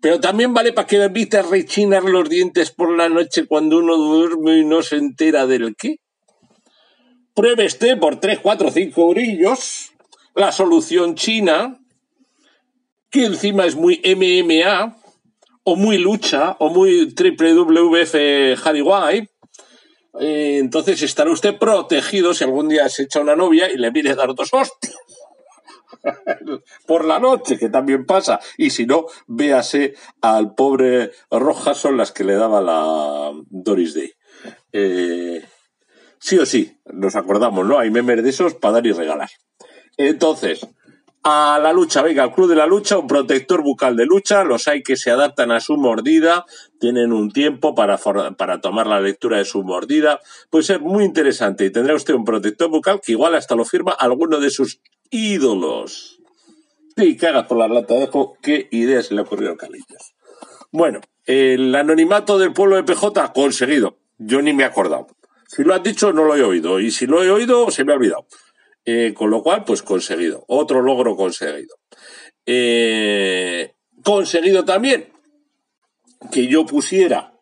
pero 0.00 0.18
también 0.18 0.52
vale 0.52 0.72
para 0.72 0.88
que 0.88 0.96
evite 0.96 1.40
rechinar 1.40 2.02
los 2.02 2.28
dientes 2.28 2.72
por 2.72 2.90
la 2.96 3.08
noche 3.08 3.46
cuando 3.46 3.78
uno 3.78 3.96
duerme 3.96 4.58
y 4.58 4.64
no 4.64 4.82
se 4.82 4.96
entera 4.96 5.46
del 5.46 5.76
qué. 5.76 6.00
Pruebe 7.32 7.64
este 7.64 7.96
por 7.96 8.18
3, 8.18 8.40
4, 8.40 8.70
5 8.72 9.00
eurillos 9.00 9.92
la 10.34 10.50
solución 10.50 11.14
china, 11.14 11.78
que 13.08 13.26
encima 13.26 13.66
es 13.66 13.76
muy 13.76 14.02
MMA, 14.04 14.96
o 15.62 15.76
muy 15.76 15.98
lucha, 15.98 16.56
o 16.58 16.70
muy 16.70 17.14
WWF 17.14 18.66
Harry 18.66 18.82
Eh, 20.18 20.58
entonces 20.58 21.00
estará 21.02 21.30
usted 21.30 21.56
protegido 21.56 22.34
si 22.34 22.42
algún 22.42 22.68
día 22.68 22.88
se 22.88 23.04
echa 23.04 23.20
una 23.20 23.36
novia 23.36 23.70
y 23.72 23.76
le 23.76 23.92
viene 23.92 24.10
a 24.10 24.16
dar 24.16 24.34
dos 24.34 24.52
hostias 24.52 25.05
por 26.86 27.04
la 27.04 27.18
noche, 27.18 27.58
que 27.58 27.68
también 27.68 28.06
pasa. 28.06 28.40
Y 28.56 28.70
si 28.70 28.86
no, 28.86 29.06
véase 29.26 29.94
al 30.20 30.54
pobre 30.54 31.10
Rojas, 31.30 31.78
son 31.78 31.96
las 31.96 32.12
que 32.12 32.24
le 32.24 32.34
daba 32.34 32.60
la 32.60 33.32
Doris 33.48 33.94
Day. 33.94 34.12
Eh, 34.72 35.44
sí 36.18 36.38
o 36.38 36.46
sí, 36.46 36.78
nos 36.86 37.16
acordamos, 37.16 37.66
¿no? 37.66 37.78
Hay 37.78 37.90
memes 37.90 38.22
de 38.22 38.30
esos 38.30 38.54
para 38.54 38.74
dar 38.74 38.86
y 38.86 38.92
regalar. 38.92 39.30
Entonces, 39.96 40.66
a 41.28 41.58
la 41.60 41.72
lucha, 41.72 42.02
venga, 42.02 42.22
al 42.22 42.32
club 42.32 42.48
de 42.48 42.54
la 42.54 42.68
lucha, 42.68 42.98
un 42.98 43.08
protector 43.08 43.60
bucal 43.60 43.96
de 43.96 44.06
lucha, 44.06 44.44
los 44.44 44.68
hay 44.68 44.84
que 44.84 44.94
se 44.94 45.10
adaptan 45.10 45.50
a 45.50 45.58
su 45.58 45.76
mordida, 45.76 46.44
tienen 46.78 47.12
un 47.12 47.32
tiempo 47.32 47.74
para, 47.74 47.98
para 47.98 48.60
tomar 48.60 48.86
la 48.86 49.00
lectura 49.00 49.38
de 49.38 49.44
su 49.44 49.64
mordida, 49.64 50.20
puede 50.50 50.62
ser 50.62 50.80
muy 50.80 51.02
interesante 51.02 51.64
y 51.64 51.70
tendrá 51.70 51.96
usted 51.96 52.14
un 52.14 52.24
protector 52.24 52.70
bucal 52.70 53.00
que 53.04 53.10
igual 53.10 53.34
hasta 53.34 53.56
lo 53.56 53.64
firma 53.64 53.90
alguno 53.90 54.38
de 54.38 54.50
sus 54.50 54.80
ídolos. 55.10 56.20
Y 56.96 57.16
cagas 57.16 57.46
por 57.46 57.58
la 57.58 57.68
lata 57.68 57.94
de 57.94 58.04
ajo, 58.04 58.36
qué 58.40 58.68
idea 58.70 59.02
se 59.02 59.14
le 59.14 59.20
ha 59.20 59.24
ocurrido 59.24 59.52
al 59.52 59.58
Carlitos. 59.58 60.14
Bueno, 60.72 61.00
el 61.26 61.74
anonimato 61.74 62.38
del 62.38 62.52
pueblo 62.52 62.76
de 62.76 62.84
PJ 62.84 63.32
conseguido. 63.32 63.98
Yo 64.18 64.40
ni 64.40 64.52
me 64.52 64.62
he 64.62 64.66
acordado. 64.66 65.08
Si 65.46 65.62
lo 65.62 65.74
has 65.74 65.82
dicho, 65.82 66.12
no 66.12 66.24
lo 66.24 66.36
he 66.36 66.42
oído. 66.42 66.80
Y 66.80 66.90
si 66.90 67.06
lo 67.06 67.22
he 67.22 67.30
oído, 67.30 67.70
se 67.70 67.84
me 67.84 67.92
ha 67.92 67.96
olvidado. 67.96 68.26
Eh, 68.84 69.12
con 69.14 69.30
lo 69.30 69.42
cual, 69.42 69.64
pues 69.64 69.82
conseguido. 69.82 70.44
Otro 70.48 70.80
logro 70.80 71.16
conseguido. 71.16 71.76
Eh, 72.46 73.74
conseguido 74.02 74.64
también 74.64 75.12
que 76.30 76.46
yo 76.46 76.64
pusiera 76.64 77.35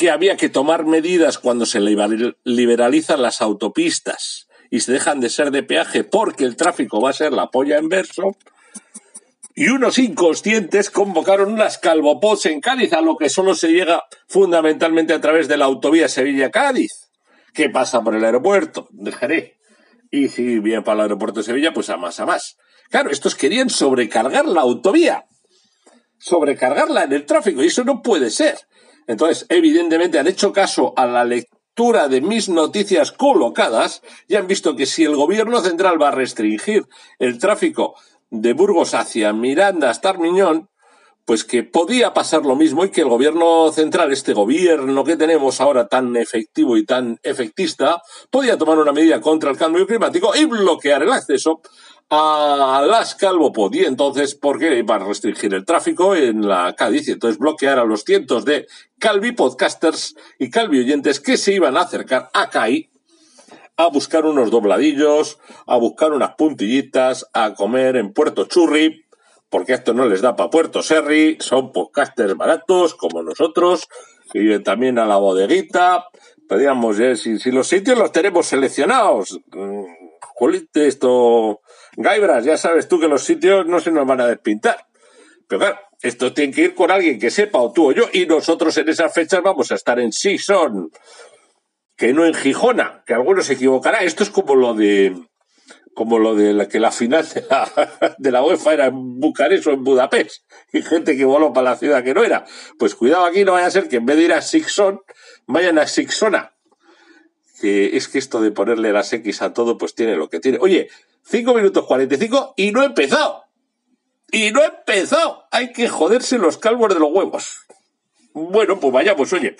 que 0.00 0.10
había 0.10 0.38
que 0.38 0.48
tomar 0.48 0.86
medidas 0.86 1.36
cuando 1.36 1.66
se 1.66 1.78
liberalizan 1.78 3.20
las 3.20 3.42
autopistas 3.42 4.48
y 4.70 4.80
se 4.80 4.92
dejan 4.92 5.20
de 5.20 5.28
ser 5.28 5.50
de 5.50 5.62
peaje 5.62 6.04
porque 6.04 6.44
el 6.44 6.56
tráfico 6.56 7.02
va 7.02 7.10
a 7.10 7.12
ser 7.12 7.34
la 7.34 7.50
polla 7.50 7.76
en 7.76 7.90
verso. 7.90 8.34
Y 9.54 9.68
unos 9.68 9.98
inconscientes 9.98 10.88
convocaron 10.88 11.52
unas 11.52 11.76
calvopods 11.76 12.46
en 12.46 12.62
Cádiz, 12.62 12.94
a 12.94 13.02
lo 13.02 13.18
que 13.18 13.28
solo 13.28 13.54
se 13.54 13.72
llega 13.72 14.04
fundamentalmente 14.26 15.12
a 15.12 15.20
través 15.20 15.48
de 15.48 15.58
la 15.58 15.66
autovía 15.66 16.08
Sevilla-Cádiz, 16.08 17.10
que 17.52 17.68
pasa 17.68 18.00
por 18.00 18.14
el 18.14 18.24
aeropuerto 18.24 18.88
de 18.92 19.12
Jerez. 19.12 19.52
Y 20.10 20.28
si 20.28 20.60
viene 20.60 20.80
para 20.80 20.94
el 20.94 21.00
aeropuerto 21.02 21.40
de 21.40 21.44
Sevilla, 21.44 21.74
pues 21.74 21.90
a 21.90 21.98
más 21.98 22.20
a 22.20 22.24
más. 22.24 22.56
Claro, 22.88 23.10
estos 23.10 23.34
querían 23.34 23.68
sobrecargar 23.68 24.46
la 24.46 24.62
autovía, 24.62 25.26
sobrecargarla 26.16 27.04
en 27.04 27.12
el 27.12 27.26
tráfico, 27.26 27.62
y 27.62 27.66
eso 27.66 27.84
no 27.84 28.00
puede 28.00 28.30
ser. 28.30 28.56
Entonces, 29.10 29.44
evidentemente 29.48 30.20
han 30.20 30.28
hecho 30.28 30.52
caso 30.52 30.94
a 30.96 31.04
la 31.04 31.24
lectura 31.24 32.06
de 32.06 32.20
mis 32.20 32.48
noticias 32.48 33.10
colocadas 33.10 34.02
y 34.28 34.36
han 34.36 34.46
visto 34.46 34.76
que 34.76 34.86
si 34.86 35.02
el 35.02 35.16
gobierno 35.16 35.60
central 35.60 36.00
va 36.00 36.08
a 36.08 36.12
restringir 36.12 36.86
el 37.18 37.40
tráfico 37.40 37.96
de 38.30 38.52
Burgos 38.52 38.94
hacia 38.94 39.32
Miranda 39.32 39.90
hasta 39.90 40.10
Armiñón, 40.10 40.68
pues 41.24 41.42
que 41.42 41.64
podía 41.64 42.14
pasar 42.14 42.46
lo 42.46 42.54
mismo 42.54 42.84
y 42.84 42.90
que 42.90 43.00
el 43.00 43.08
gobierno 43.08 43.72
central, 43.72 44.12
este 44.12 44.32
gobierno 44.32 45.02
que 45.02 45.16
tenemos 45.16 45.60
ahora 45.60 45.88
tan 45.88 46.14
efectivo 46.14 46.76
y 46.76 46.84
tan 46.84 47.18
efectista, 47.24 48.00
podía 48.30 48.58
tomar 48.58 48.78
una 48.78 48.92
medida 48.92 49.20
contra 49.20 49.50
el 49.50 49.56
cambio 49.56 49.88
climático 49.88 50.36
y 50.36 50.44
bloquear 50.44 51.02
el 51.02 51.12
acceso 51.12 51.62
a 52.10 52.84
las 52.86 53.14
Calvopod. 53.14 53.72
Y 53.74 53.84
entonces, 53.84 54.34
¿por 54.34 54.58
qué 54.58 54.76
iba 54.76 54.96
a 54.96 54.98
restringir 54.98 55.54
el 55.54 55.64
tráfico 55.64 56.14
en 56.14 56.46
la 56.46 56.74
Cádiz? 56.74 57.08
Entonces 57.08 57.38
bloquear 57.38 57.78
a 57.78 57.84
los 57.84 58.04
cientos 58.04 58.44
de 58.44 58.66
Calvi 58.98 59.32
podcasters 59.32 60.16
y 60.38 60.50
Calvi 60.50 60.80
oyentes 60.80 61.20
que 61.20 61.36
se 61.36 61.54
iban 61.54 61.76
a 61.76 61.82
acercar 61.82 62.28
a 62.34 62.50
CAI 62.50 62.90
a 63.80 63.88
buscar 63.88 64.26
unos 64.26 64.50
dobladillos, 64.50 65.38
a 65.66 65.78
buscar 65.78 66.12
unas 66.12 66.34
puntillitas, 66.34 67.26
a 67.32 67.54
comer 67.54 67.96
en 67.96 68.12
Puerto 68.12 68.44
Churri, 68.44 69.06
porque 69.48 69.72
esto 69.72 69.94
no 69.94 70.06
les 70.06 70.20
da 70.20 70.36
para 70.36 70.50
Puerto 70.50 70.82
Serri, 70.82 71.38
son 71.40 71.72
podcasters 71.72 72.36
baratos 72.36 72.94
como 72.94 73.22
nosotros, 73.22 73.88
y 74.34 74.58
también 74.58 74.98
a 74.98 75.06
la 75.06 75.16
bodeguita. 75.16 76.04
Podríamos, 76.46 77.00
eh, 77.00 77.16
si, 77.16 77.38
los 77.50 77.68
sitios 77.68 77.98
los 77.98 78.12
tenemos 78.12 78.46
seleccionados, 78.46 79.40
mm, 79.50 79.84
esto, 80.74 81.60
Gaibras, 82.02 82.44
ya 82.44 82.56
sabes 82.56 82.88
tú 82.88 82.98
que 82.98 83.08
los 83.08 83.24
sitios 83.24 83.66
no 83.66 83.80
se 83.80 83.90
nos 83.90 84.06
van 84.06 84.20
a 84.20 84.26
despintar. 84.26 84.86
Pero 85.46 85.60
claro, 85.60 85.80
esto 86.00 86.32
tiene 86.32 86.52
que 86.52 86.62
ir 86.62 86.74
con 86.74 86.90
alguien 86.90 87.18
que 87.18 87.30
sepa, 87.30 87.60
o 87.60 87.72
tú 87.72 87.90
o 87.90 87.92
yo, 87.92 88.04
y 88.12 88.26
nosotros 88.26 88.76
en 88.78 88.88
esas 88.88 89.12
fechas 89.12 89.42
vamos 89.42 89.70
a 89.72 89.74
estar 89.74 89.98
en 89.98 90.12
Season 90.12 90.90
que 92.00 92.14
no 92.14 92.24
en 92.24 92.32
Gijona, 92.32 93.04
que 93.06 93.12
algunos 93.12 93.44
se 93.44 93.52
equivocará. 93.52 93.98
Esto 93.98 94.22
es 94.22 94.30
como 94.30 94.54
lo 94.54 94.72
de 94.72 95.14
como 95.92 96.18
lo 96.18 96.34
de 96.34 96.54
la, 96.54 96.66
que 96.66 96.80
la 96.80 96.92
final 96.92 97.28
de 97.28 97.44
la, 97.50 98.14
de 98.18 98.32
la 98.32 98.42
UEFA 98.42 98.72
era 98.72 98.86
en 98.86 99.20
Bucarest 99.20 99.66
o 99.66 99.72
en 99.72 99.84
Budapest, 99.84 100.44
y 100.72 100.80
gente 100.80 101.14
que 101.14 101.26
voló 101.26 101.52
para 101.52 101.72
la 101.72 101.76
ciudad 101.76 102.02
que 102.02 102.14
no 102.14 102.24
era. 102.24 102.46
Pues 102.78 102.94
cuidado 102.94 103.26
aquí, 103.26 103.44
no 103.44 103.52
vaya 103.52 103.66
a 103.66 103.70
ser 103.70 103.86
que 103.86 103.96
en 103.96 104.06
vez 104.06 104.16
de 104.16 104.22
ir 104.22 104.32
a 104.32 104.40
Sixon, 104.40 105.00
vayan 105.46 105.78
a 105.78 105.86
Sixona. 105.86 106.54
Que 107.60 107.98
es 107.98 108.08
que 108.08 108.18
esto 108.18 108.40
de 108.40 108.50
ponerle 108.50 108.94
las 108.94 109.12
X 109.12 109.42
a 109.42 109.52
todo, 109.52 109.76
pues 109.76 109.94
tiene 109.94 110.16
lo 110.16 110.30
que 110.30 110.40
tiene. 110.40 110.56
Oye, 110.58 110.88
5 111.24 111.54
minutos 111.54 111.86
45 111.86 112.54
y 112.56 112.72
no 112.72 112.82
he 112.82 112.86
empezado. 112.86 113.44
Y 114.32 114.50
no 114.52 114.62
he 114.62 114.66
empezado. 114.66 115.44
Hay 115.50 115.72
que 115.72 115.88
joderse 115.88 116.38
los 116.38 116.58
calvos 116.58 116.92
de 116.92 117.00
los 117.00 117.10
huevos. 117.10 117.66
Bueno, 118.32 118.78
pues 118.78 118.92
vaya, 118.92 119.16
pues 119.16 119.32
oye, 119.32 119.56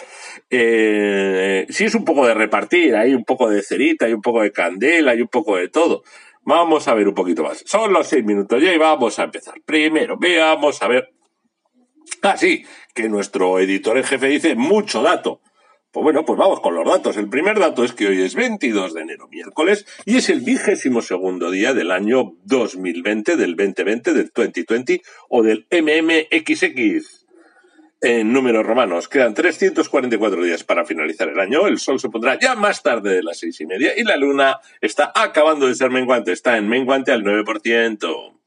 eh, 0.49 1.67
sí 1.71 1.85
es 1.85 1.95
un 1.97 2.05
poco 2.05 2.26
de 2.26 2.35
repartir, 2.35 2.95
hay 2.95 3.14
un 3.14 3.25
poco 3.25 3.50
de 3.50 3.62
cerita, 3.62 4.07
hay 4.07 4.12
un 4.12 4.23
poco 4.23 4.43
de 4.43 4.52
candela, 4.52 5.11
hay 5.11 5.21
un 5.21 5.29
poco 5.29 5.57
de 5.57 5.69
todo. 5.69 6.05
Vamos 6.43 6.87
a 6.87 6.95
ver 6.95 7.09
un 7.09 7.14
poquito 7.14 7.43
más. 7.43 7.62
Son 7.67 7.93
los 7.93 8.07
seis 8.07 8.25
minutos 8.25 8.62
ya 8.62 8.73
y 8.73 8.79
vamos 8.79 9.19
a 9.19 9.25
empezar. 9.25 9.55
Primero, 9.64 10.17
veamos 10.19 10.81
a 10.83 10.88
ver. 10.88 11.11
Ah, 12.23 12.37
sí, 12.37 12.64
que 12.95 13.09
nuestro 13.09 13.59
editor 13.59 13.97
en 13.97 14.05
jefe 14.05 14.29
dice 14.29 14.55
mucho 14.55 15.02
dato. 15.02 15.40
Pues 15.92 16.04
bueno, 16.04 16.25
pues 16.25 16.38
vamos 16.38 16.61
con 16.61 16.76
los 16.76 16.87
datos. 16.87 17.16
El 17.16 17.28
primer 17.28 17.59
dato 17.59 17.82
es 17.82 17.92
que 17.92 18.06
hoy 18.06 18.23
es 18.23 18.37
22 18.37 18.94
de 18.94 19.00
enero, 19.00 19.26
miércoles, 19.28 19.87
y 20.04 20.18
es 20.18 20.30
el 20.30 20.40
vigésimo 20.40 21.02
segundo 21.02 21.50
día 21.50 21.75
del 21.75 21.90
año 21.90 22.37
2020, 22.44 23.37
del 23.37 23.56
2020, 23.56 24.14
del 24.14 24.30
2020 24.32 25.02
o 25.28 25.42
del 25.42 25.66
MMXX 25.70 27.26
en 28.02 28.32
números 28.32 28.64
romanos. 28.64 29.09
Quedan 29.09 29.35
344 29.35 30.44
días 30.44 30.62
para 30.62 30.85
finalizar 30.85 31.28
el 31.28 31.40
año. 31.40 31.66
El 31.66 31.80
sol 31.80 31.99
se 31.99 32.09
pondrá 32.09 32.38
ya 32.38 32.54
más 32.54 32.85
tarde 32.85 33.14
de 33.14 33.25
las 33.25 33.40
seis 33.40 33.61
y 33.61 33.66
media 33.66 33.92
y 33.97 34.04
la 34.04 34.16
luna 34.16 34.61
está 34.80 35.11
acabando 35.12 35.66
de 35.66 35.75
ser 35.75 35.90
menguante. 35.90 36.30
Está 36.30 36.56
en 36.56 36.68
menguante 36.68 37.11
al 37.11 37.25
9%. 37.25 38.39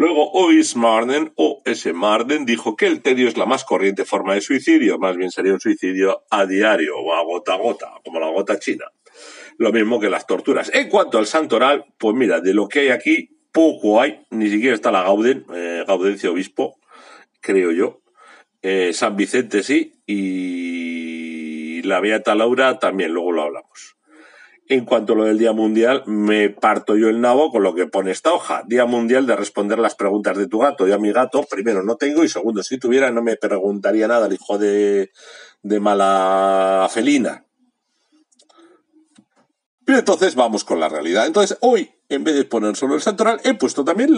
Luego, 0.00 0.32
Ois 0.32 0.76
Marden, 0.76 1.30
o 1.36 1.60
S. 1.66 1.92
Marden, 1.92 2.46
dijo 2.46 2.74
que 2.74 2.86
el 2.86 3.02
tedio 3.02 3.28
es 3.28 3.36
la 3.36 3.44
más 3.44 3.64
corriente 3.64 4.06
forma 4.06 4.32
de 4.32 4.40
suicidio. 4.40 4.98
Más 4.98 5.14
bien 5.14 5.30
sería 5.30 5.52
un 5.52 5.60
suicidio 5.60 6.24
a 6.30 6.46
diario 6.46 6.96
o 6.96 7.12
a 7.12 7.22
gota 7.22 7.52
a 7.52 7.56
gota, 7.58 7.92
como 8.02 8.18
la 8.18 8.30
gota 8.30 8.58
china. 8.58 8.86
Lo 9.58 9.70
mismo 9.72 10.00
que 10.00 10.08
las 10.08 10.26
torturas. 10.26 10.70
En 10.72 10.88
cuanto 10.88 11.18
al 11.18 11.26
santoral, 11.26 11.84
pues 11.98 12.16
mira, 12.16 12.40
de 12.40 12.54
lo 12.54 12.66
que 12.66 12.80
hay 12.80 12.88
aquí, 12.88 13.28
poco 13.52 14.00
hay. 14.00 14.22
Ni 14.30 14.48
siquiera 14.48 14.74
está 14.74 14.90
la 14.90 15.02
Gauden, 15.02 15.44
eh, 15.52 15.84
Gaudencio 15.86 16.32
Obispo, 16.32 16.78
creo 17.42 17.70
yo. 17.70 18.00
Eh, 18.62 18.94
San 18.94 19.16
Vicente 19.16 19.62
sí, 19.62 20.00
y 20.06 21.82
la 21.82 22.00
Beata 22.00 22.34
Laura 22.34 22.78
también, 22.78 23.12
luego 23.12 23.32
lo 23.32 23.42
hablamos. 23.42 23.98
En 24.70 24.84
cuanto 24.84 25.14
a 25.14 25.16
lo 25.16 25.24
del 25.24 25.36
Día 25.36 25.52
Mundial, 25.52 26.04
me 26.06 26.48
parto 26.48 26.96
yo 26.96 27.08
el 27.08 27.20
nabo 27.20 27.50
con 27.50 27.64
lo 27.64 27.74
que 27.74 27.88
pone 27.88 28.12
esta 28.12 28.32
hoja. 28.32 28.62
Día 28.68 28.86
Mundial 28.86 29.26
de 29.26 29.34
responder 29.34 29.80
las 29.80 29.96
preguntas 29.96 30.38
de 30.38 30.46
tu 30.46 30.60
gato. 30.60 30.86
Yo 30.86 30.94
a 30.94 30.98
mi 30.98 31.10
gato, 31.10 31.42
primero, 31.42 31.82
no 31.82 31.96
tengo 31.96 32.22
y 32.22 32.28
segundo, 32.28 32.62
si 32.62 32.78
tuviera, 32.78 33.10
no 33.10 33.20
me 33.20 33.34
preguntaría 33.34 34.06
nada 34.06 34.28
el 34.28 34.34
hijo 34.34 34.58
de, 34.58 35.10
de 35.62 35.80
mala 35.80 36.88
felina. 36.88 37.44
Pero 39.84 39.98
entonces 39.98 40.36
vamos 40.36 40.62
con 40.62 40.78
la 40.78 40.88
realidad. 40.88 41.26
Entonces, 41.26 41.58
hoy 41.62 41.90
en 42.08 42.22
vez 42.22 42.36
de 42.36 42.44
poner 42.44 42.76
solo 42.76 42.94
el 42.94 43.02
santoral, 43.02 43.40
he 43.42 43.54
puesto 43.54 43.84
también 43.84 44.10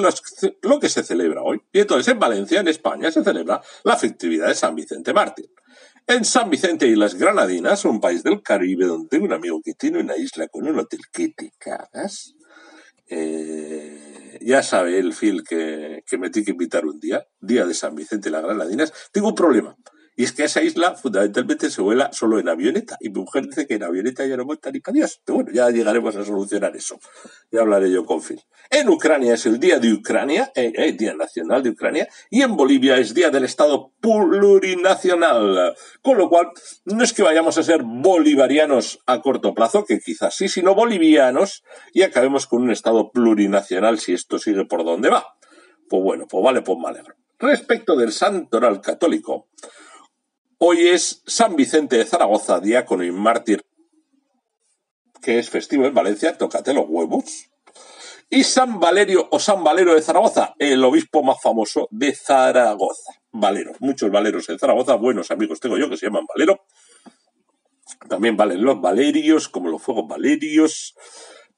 lo 0.62 0.80
que 0.80 0.88
se 0.90 1.02
celebra 1.02 1.42
hoy. 1.42 1.62
Y 1.73 1.80
entonces 1.80 2.09
en 2.09 2.18
Valencia, 2.18 2.61
en 2.61 2.68
España, 2.68 3.11
se 3.11 3.25
celebra 3.25 3.62
la 3.85 3.97
festividad 3.97 4.49
de 4.49 4.54
San 4.54 4.75
Vicente 4.75 5.14
Mártir. 5.14 5.50
En 6.06 6.25
San 6.25 6.50
Vicente 6.50 6.87
y 6.87 6.97
las 6.97 7.14
Granadinas, 7.14 7.85
un 7.85 8.00
país 8.00 8.23
del 8.23 8.42
Caribe 8.42 8.87
donde 8.87 9.09
tengo 9.09 9.25
un 9.25 9.32
amigo 9.32 9.61
que 9.62 9.75
tiene 9.75 10.00
una 10.00 10.16
isla 10.16 10.49
con 10.49 10.66
un 10.66 10.78
hotel 10.78 11.00
que 11.12 11.28
te 11.28 11.52
cagas, 11.59 12.35
eh, 13.09 14.38
ya 14.40 14.62
sabe 14.62 14.99
el 14.99 15.14
Phil 15.14 15.44
que, 15.44 16.02
que 16.06 16.18
me 16.18 16.30
tiene 16.30 16.47
que 16.47 16.52
invitar 16.52 16.87
un 16.87 16.99
día, 16.99 17.25
día 17.40 17.66
de 17.66 17.75
San 17.75 17.94
Vicente 17.94 18.28
y 18.28 18.32
las 18.32 18.42
Granadinas, 18.42 18.92
tengo 19.12 19.28
un 19.28 19.35
problema. 19.35 19.76
Y 20.14 20.25
es 20.25 20.33
que 20.33 20.45
esa 20.45 20.62
isla 20.62 20.95
fundamentalmente 20.95 21.71
se 21.71 21.81
vuela 21.81 22.11
solo 22.12 22.38
en 22.38 22.49
avioneta. 22.49 22.97
Y 23.00 23.09
mi 23.09 23.21
mujer 23.21 23.47
dice 23.47 23.66
que 23.66 23.75
en 23.75 23.83
avioneta 23.83 24.26
ya 24.26 24.37
no 24.37 24.45
vuelta 24.45 24.71
ni 24.71 24.81
para 24.81 24.95
Dios. 24.95 25.21
Pero 25.25 25.37
bueno, 25.37 25.52
ya 25.52 25.71
llegaremos 25.71 26.14
a 26.16 26.25
solucionar 26.25 26.76
eso. 26.76 26.99
Ya 27.50 27.61
hablaré 27.61 27.90
yo 27.90 28.04
con 28.04 28.23
Phil. 28.23 28.40
En 28.71 28.88
Ucrania 28.88 29.35
es 29.35 29.47
el 29.47 29.59
Día 29.59 29.78
de 29.78 29.92
Ucrania, 29.92 30.52
eh, 30.54 30.73
eh, 30.75 30.92
Día 30.92 31.14
Nacional 31.14 31.62
de 31.62 31.71
Ucrania. 31.71 32.09
Y 32.31 32.42
en 32.42 32.57
Bolivia 32.57 32.99
es 32.99 33.14
Día 33.14 33.31
del 33.31 33.45
Estado 33.45 33.92
Plurinacional. 34.00 35.75
Con 36.02 36.19
lo 36.19 36.28
cual, 36.28 36.49
no 36.85 37.02
es 37.02 37.12
que 37.12 37.23
vayamos 37.23 37.57
a 37.57 37.62
ser 37.62 37.83
bolivarianos 37.83 39.00
a 39.07 39.23
corto 39.23 39.54
plazo, 39.54 39.85
que 39.85 39.99
quizás 39.99 40.35
sí, 40.35 40.49
sino 40.49 40.75
bolivianos. 40.75 41.62
Y 41.95 42.02
acabemos 42.02 42.47
con 42.47 42.62
un 42.62 42.71
Estado 42.71 43.11
plurinacional 43.12 43.99
si 43.99 44.12
esto 44.12 44.38
sigue 44.38 44.66
por 44.66 44.85
donde 44.85 45.09
va. 45.09 45.26
Pues 45.88 46.02
bueno, 46.02 46.26
pues 46.28 46.45
vale, 46.45 46.62
pues 46.62 46.78
vale. 46.83 47.02
Respecto 47.38 47.97
del 47.97 48.12
santoral 48.12 48.81
católico, 48.81 49.49
Hoy 50.64 50.87
es 50.87 51.25
San 51.26 51.57
Vicente 51.57 51.97
de 51.97 52.04
Zaragoza, 52.04 52.61
diácono 52.61 53.02
y 53.02 53.11
mártir, 53.11 53.64
que 55.21 55.40
es 55.40 55.50
festivo 55.50 55.87
en 55.87 55.92
Valencia, 55.92 56.38
tócate 56.38 56.73
los 56.73 56.85
huevos. 56.87 57.50
Y 58.31 58.45
San 58.45 58.78
Valerio 58.78 59.26
o 59.33 59.40
San 59.40 59.64
Valero 59.64 59.92
de 59.92 60.02
Zaragoza, 60.02 60.54
el 60.61 60.85
obispo 60.85 61.25
más 61.25 61.42
famoso 61.42 61.88
de 61.90 62.14
Zaragoza. 62.14 63.11
Valero, 63.33 63.73
muchos 63.81 64.09
valeros 64.12 64.49
en 64.50 64.61
Zaragoza, 64.61 64.95
buenos 64.95 65.33
amigos 65.33 65.59
tengo 65.59 65.78
yo 65.78 65.90
que 65.90 65.97
se 65.97 66.07
llaman 66.07 66.26
Valero. 66.33 66.61
También 68.09 68.37
valen 68.37 68.62
los 68.62 68.81
valerios, 68.81 69.49
como 69.49 69.69
los 69.69 69.83
fuegos 69.83 70.07
valerios. 70.07 70.95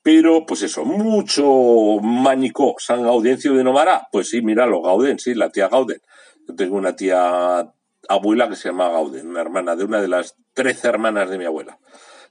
Pero, 0.03 0.47
pues 0.47 0.63
eso, 0.63 0.87
mucho 0.87 2.01
manicó. 2.01 2.77
San 2.79 3.03
Gaudencio 3.03 3.53
de 3.53 3.65
Novara, 3.65 4.09
pues 4.11 4.31
sí, 4.31 4.41
mira, 4.41 4.65
los 4.65 4.83
Gauden, 4.83 5.19
sí, 5.19 5.35
la 5.35 5.51
tía 5.51 5.69
Gauden. 5.69 6.01
Yo 6.49 6.55
tengo 6.55 6.79
una 6.79 6.97
tía 6.97 7.71
abuela 8.09 8.49
que 8.49 8.57
se 8.57 8.69
llama 8.69 8.89
Gauden, 8.89 9.29
una 9.29 9.41
hermana 9.41 9.77
de 9.77 9.85
una 9.85 10.01
de 10.01 10.09
las 10.09 10.37
trece 10.53 10.89
hermanas 10.89 11.31
de 11.31 11.39
mi 11.39 11.45
abuela. 11.45 11.79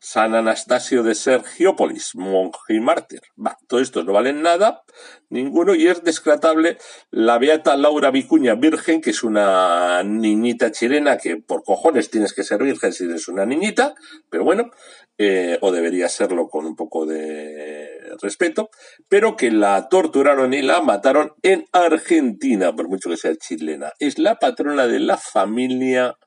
San 0.05 0.36
Anastasio 0.36 1.01
de 1.01 1.15
Sergiópolis, 1.15 2.13
monje 2.15 2.74
y 2.74 2.81
mártir. 2.81 3.22
Va, 3.39 3.57
todo 3.69 3.79
esto 3.79 4.03
no 4.03 4.12
valen 4.12 4.41
nada, 4.41 4.83
ninguno, 5.29 5.75
y 5.75 5.88
es 5.88 6.03
descratable 6.03 6.77
la 7.10 7.38
beata 7.38 7.77
Laura 7.77 8.12
Vicuña 8.12 8.55
Virgen, 8.55 9.00
que 9.00 9.12
es 9.12 9.24
una 9.24 10.03
niñita 10.03 10.74
chilena 10.74 11.17
que 11.17 11.38
por 11.38 11.63
cojones 11.63 12.10
tienes 12.10 12.33
que 12.33 12.43
ser 12.43 12.62
virgen 12.62 12.91
si 12.91 13.05
eres 13.05 13.29
una 13.29 13.45
niñita, 13.45 13.95
pero 14.29 14.43
bueno, 14.43 14.72
eh, 15.17 15.57
o 15.62 15.72
debería 15.72 16.10
serlo 16.10 16.50
con 16.50 16.65
un 16.65 16.75
poco 16.75 17.05
de 17.05 17.88
respeto, 18.22 18.72
pero 19.07 19.38
que 19.38 19.51
la 19.51 19.88
torturaron 19.88 20.53
y 20.53 20.62
la 20.62 20.81
mataron 20.81 21.31
en 21.43 21.65
Argentina, 21.72 22.75
por 22.75 22.89
mucho 22.89 23.10
que 23.10 23.15
sea 23.15 23.38
chilena. 23.38 23.93
Es 24.00 24.19
la 24.19 24.36
patrona 24.36 24.86
de 24.86 25.00
la 25.00 25.15
familia 25.17 26.17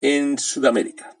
en 0.00 0.38
Sudamérica. 0.38 1.15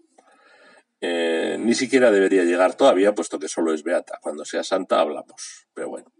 Eh, 1.08 1.56
ni 1.58 1.74
siquiera 1.74 2.10
debería 2.10 2.42
llegar 2.42 2.74
todavía, 2.74 3.14
puesto 3.14 3.38
que 3.38 3.48
solo 3.48 3.72
es 3.72 3.84
beata. 3.84 4.18
Cuando 4.20 4.44
sea 4.44 4.64
santa 4.64 5.00
hablamos. 5.00 5.68
Pero 5.72 5.88
bueno. 5.88 6.12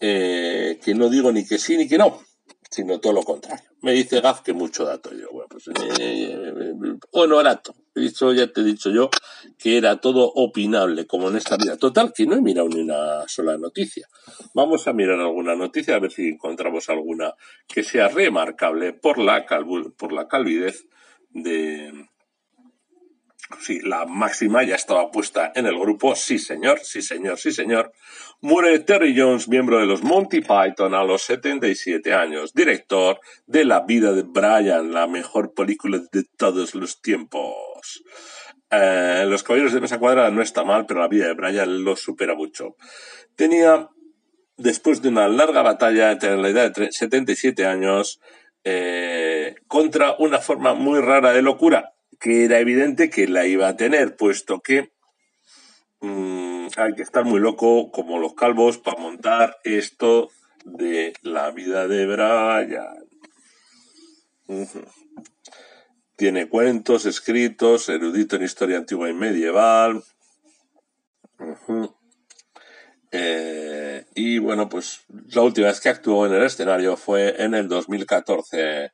Eh, 0.00 0.78
que 0.84 0.94
no 0.94 1.08
digo 1.08 1.32
ni 1.32 1.46
que 1.46 1.58
sí 1.58 1.76
ni 1.76 1.88
que 1.88 1.96
no, 1.98 2.20
sino 2.70 3.00
todo 3.00 3.12
lo 3.12 3.22
contrario. 3.22 3.64
Me 3.80 3.92
dice 3.92 4.20
Gaf 4.20 4.42
que 4.42 4.52
mucho 4.52 4.84
dato. 4.84 5.10
Yo, 5.12 5.30
bueno, 5.32 5.48
pues, 5.48 5.64
eh, 5.98 6.54
honorato. 7.12 7.74
Dicho, 7.94 8.32
ya 8.32 8.52
te 8.52 8.60
he 8.60 8.64
dicho 8.64 8.90
yo 8.90 9.08
que 9.58 9.78
era 9.78 10.00
todo 10.00 10.30
opinable, 10.34 11.06
como 11.06 11.28
en 11.28 11.36
esta 11.36 11.56
vida. 11.56 11.76
Total, 11.76 12.12
que 12.12 12.26
no 12.26 12.34
he 12.34 12.40
mirado 12.40 12.68
ni 12.68 12.80
una 12.80 13.26
sola 13.28 13.56
noticia. 13.56 14.08
Vamos 14.52 14.86
a 14.86 14.92
mirar 14.92 15.18
alguna 15.20 15.54
noticia, 15.54 15.96
a 15.96 16.00
ver 16.00 16.12
si 16.12 16.28
encontramos 16.28 16.88
alguna 16.88 17.34
que 17.66 17.82
sea 17.82 18.08
remarcable 18.08 18.92
por 18.92 19.18
la, 19.18 19.46
por 19.96 20.12
la 20.12 20.28
calvidez 20.28 20.86
de, 21.30 21.92
Sí, 23.60 23.80
la 23.80 24.06
máxima 24.06 24.62
ya 24.62 24.74
estaba 24.74 25.10
puesta 25.10 25.52
en 25.54 25.66
el 25.66 25.78
grupo. 25.78 26.14
Sí, 26.14 26.38
señor, 26.38 26.80
sí, 26.82 27.02
señor, 27.02 27.38
sí, 27.38 27.52
señor. 27.52 27.92
Muere 28.40 28.78
Terry 28.80 29.18
Jones, 29.18 29.48
miembro 29.48 29.78
de 29.78 29.86
los 29.86 30.02
Monty 30.02 30.40
Python, 30.40 30.94
a 30.94 31.04
los 31.04 31.22
77 31.22 32.12
años. 32.12 32.52
Director 32.52 33.20
de 33.46 33.64
La 33.64 33.80
vida 33.80 34.12
de 34.12 34.22
Brian, 34.22 34.92
la 34.92 35.06
mejor 35.06 35.54
película 35.54 36.00
de 36.12 36.24
todos 36.36 36.74
los 36.74 37.00
tiempos. 37.00 38.02
Eh, 38.70 39.24
los 39.28 39.42
Caballeros 39.42 39.72
de 39.72 39.80
Mesa 39.80 39.98
Cuadrada 39.98 40.30
no 40.30 40.42
está 40.42 40.64
mal, 40.64 40.86
pero 40.86 41.00
La 41.00 41.08
vida 41.08 41.26
de 41.26 41.34
Brian 41.34 41.84
lo 41.84 41.96
supera 41.96 42.34
mucho. 42.34 42.76
Tenía, 43.36 43.88
después 44.56 45.00
de 45.02 45.08
una 45.08 45.28
larga 45.28 45.62
batalla 45.62 46.12
entre 46.12 46.36
la 46.36 46.48
edad 46.48 46.72
de 46.72 46.92
77 46.92 47.66
años, 47.66 48.20
eh, 48.64 49.56
contra 49.68 50.16
una 50.18 50.38
forma 50.38 50.74
muy 50.74 51.00
rara 51.00 51.32
de 51.32 51.42
locura 51.42 51.93
que 52.18 52.44
era 52.44 52.58
evidente 52.58 53.10
que 53.10 53.26
la 53.26 53.46
iba 53.46 53.68
a 53.68 53.76
tener, 53.76 54.16
puesto 54.16 54.60
que 54.60 54.92
mm, 56.00 56.68
hay 56.76 56.94
que 56.94 57.02
estar 57.02 57.24
muy 57.24 57.40
loco 57.40 57.90
como 57.90 58.18
los 58.18 58.34
calvos 58.34 58.78
para 58.78 59.00
montar 59.00 59.58
esto 59.64 60.30
de 60.64 61.12
la 61.22 61.50
vida 61.50 61.86
de 61.88 62.06
Brian. 62.06 63.04
Tiene 66.16 66.48
cuentos 66.48 67.06
escritos, 67.06 67.88
erudito 67.88 68.36
en 68.36 68.44
historia 68.44 68.78
antigua 68.78 69.08
y 69.08 69.14
medieval. 69.14 70.02
Eh, 73.10 74.04
y 74.14 74.38
bueno, 74.38 74.68
pues 74.68 75.04
la 75.28 75.42
última 75.42 75.68
vez 75.68 75.80
que 75.80 75.88
actuó 75.88 76.26
en 76.26 76.34
el 76.34 76.42
escenario 76.42 76.96
fue 76.96 77.42
en 77.42 77.54
el 77.54 77.68
2014. 77.68 78.92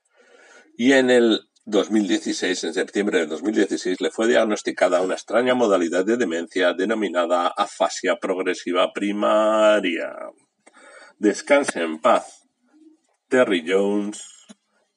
Y 0.77 0.93
en 0.93 1.11
el 1.11 1.50
2016, 1.67 2.65
en 2.65 2.75
septiembre 2.75 3.21
de 3.21 3.27
2016, 3.27 4.01
le 4.01 4.11
fue 4.11 4.27
diagnosticada 4.27 5.03
una 5.03 5.15
extraña 5.15 5.55
modalidad 5.55 6.05
de 6.05 6.17
demencia 6.17 6.73
denominada 6.73 7.49
afasia 7.49 8.17
progresiva 8.17 8.93
primaria. 8.93 10.13
Descanse 11.19 11.81
en 11.83 12.01
paz. 12.01 12.49
Terry 13.29 13.65
Jones, 13.67 14.25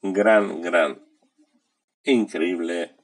gran, 0.01 0.61
gran, 0.61 1.05
increíble 2.03 2.95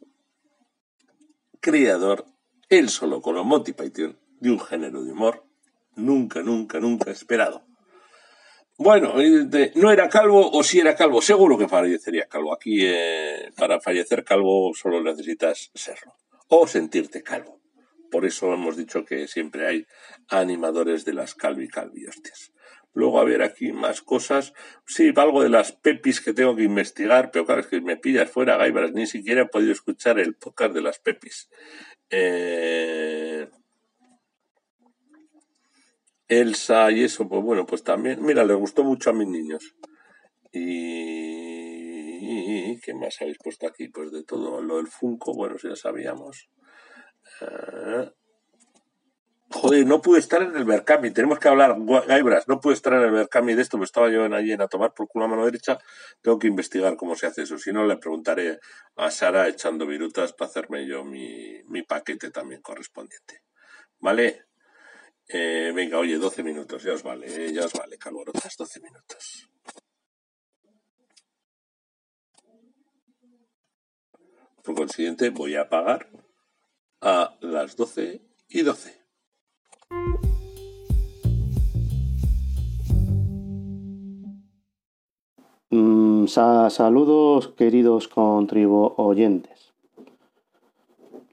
creador, 1.60 2.26
él 2.70 2.90
solo 2.90 3.22
con 3.22 3.36
Monty 3.46 3.74
Python, 3.74 4.18
de 4.40 4.52
un 4.52 4.60
género 4.60 5.04
de 5.04 5.12
humor 5.12 5.46
nunca, 5.96 6.42
nunca, 6.42 6.80
nunca 6.80 7.12
esperado. 7.12 7.64
Bueno, 8.82 9.14
no 9.76 9.92
era 9.92 10.08
calvo 10.08 10.52
o 10.52 10.64
si 10.64 10.80
era 10.80 10.96
calvo, 10.96 11.22
seguro 11.22 11.58
que 11.58 11.68
fallecería 11.68 12.30
calvo. 12.30 12.54
Aquí 12.54 12.80
eh, 12.82 13.52
para 13.58 13.82
fallecer 13.82 14.24
calvo 14.24 14.74
solo 14.74 15.04
necesitas 15.04 15.70
serlo 15.74 16.16
o 16.48 16.66
sentirte 16.66 17.22
calvo. 17.22 17.60
Por 18.10 18.26
eso 18.26 18.54
hemos 18.54 18.78
dicho 18.78 19.04
que 19.04 19.28
siempre 19.28 19.68
hay 19.68 19.86
animadores 20.30 21.04
de 21.04 21.12
las 21.12 21.36
calvi 21.36 21.68
calvi, 21.68 22.08
hostias. 22.08 22.54
Luego 22.94 23.20
a 23.20 23.26
ver 23.26 23.44
aquí 23.44 23.74
más 23.74 24.02
cosas. 24.02 24.54
Sí, 24.88 25.12
algo 25.14 25.44
de 25.44 25.50
las 25.50 25.74
pepis 25.74 26.22
que 26.22 26.32
tengo 26.32 26.56
que 26.56 26.64
investigar, 26.64 27.32
pero 27.32 27.46
claro, 27.46 27.60
es 27.60 27.68
que 27.68 27.82
me 27.82 27.98
pillas 27.98 28.32
fuera, 28.32 28.56
Gaibras. 28.56 28.94
Ni 28.94 29.08
siquiera 29.08 29.42
he 29.42 29.46
podido 29.48 29.74
escuchar 29.74 30.20
el 30.20 30.36
podcast 30.36 30.74
de 30.74 30.82
las 30.82 31.00
pepis. 31.00 31.50
Eh, 32.10 33.50
Elsa 36.30 36.92
y 36.92 37.04
eso, 37.04 37.28
pues 37.28 37.44
bueno, 37.44 37.66
pues 37.66 37.84
también, 37.84 38.24
mira, 38.24 38.46
le 38.46 38.54
gustó 38.54 38.84
mucho 38.84 39.10
a 39.10 39.14
mis 39.14 39.28
niños. 39.28 39.76
Y 40.54 41.60
¿qué 42.82 42.94
más 42.94 43.22
habéis 43.22 43.38
puesto 43.44 43.68
aquí? 43.68 43.90
Pues 43.90 44.12
de 44.12 44.24
todo, 44.24 44.62
lo 44.62 44.78
del 44.78 44.88
Funko, 44.88 45.34
bueno, 45.34 45.56
ya 45.62 45.76
sabíamos. 45.76 46.50
Ah. 47.42 48.12
Joder, 49.52 49.88
no 49.88 50.00
pude 50.00 50.20
estar 50.20 50.44
en 50.44 50.56
el 50.56 50.64
Berkami, 50.64 51.10
tenemos 51.10 51.40
que 51.40 51.48
hablar, 51.48 51.76
Gaibras, 52.08 52.48
no 52.48 52.60
pude 52.60 52.76
estar 52.76 52.94
en 52.94 53.02
el 53.02 53.12
Berkami 53.12 53.56
de 53.56 53.64
esto, 53.64 53.80
me 53.80 53.86
estaba 53.86 54.08
yo 54.12 54.24
en 54.24 54.34
allí 54.36 54.52
en 54.52 54.62
a 54.62 54.68
tomar 54.68 54.94
por 54.94 55.08
culo 55.08 55.26
a 55.26 55.28
mano 55.28 55.44
derecha, 55.44 55.80
tengo 56.22 56.38
que 56.38 56.46
investigar 56.46 56.96
cómo 56.96 57.16
se 57.16 57.26
hace 57.26 57.42
eso, 57.42 57.58
si 57.58 57.74
no 57.74 57.84
le 57.88 57.98
preguntaré 57.98 58.60
a 58.96 59.10
Sara 59.10 59.48
echando 59.48 59.88
virutas 59.88 60.34
para 60.34 60.50
hacerme 60.50 60.86
yo 60.86 61.04
mi, 61.04 61.64
mi 61.68 61.82
paquete 61.82 62.30
también 62.30 62.62
correspondiente. 62.62 63.42
¿Vale? 63.98 64.49
Eh, 65.32 65.72
venga, 65.76 66.00
oye, 66.00 66.18
12 66.18 66.42
minutos, 66.42 66.82
ya 66.82 66.94
os 66.94 67.04
vale, 67.04 67.28
eh, 67.28 67.54
ya 67.54 67.64
os 67.66 67.74
vale, 67.74 68.00
calorotas, 68.00 68.58
12 68.58 68.80
minutos. 68.80 69.48
Por 74.64 74.74
consiguiente, 74.74 75.30
voy 75.30 75.56
a 75.56 75.70
pagar 75.70 76.10
a 77.02 77.38
las 77.42 77.76
12 77.76 78.22
y 78.48 78.64
12. 78.64 79.00
Mm, 85.70 86.26
saludos, 86.26 87.50
queridos 87.50 88.08
contribu 88.08 88.96
oyentes. 88.98 89.74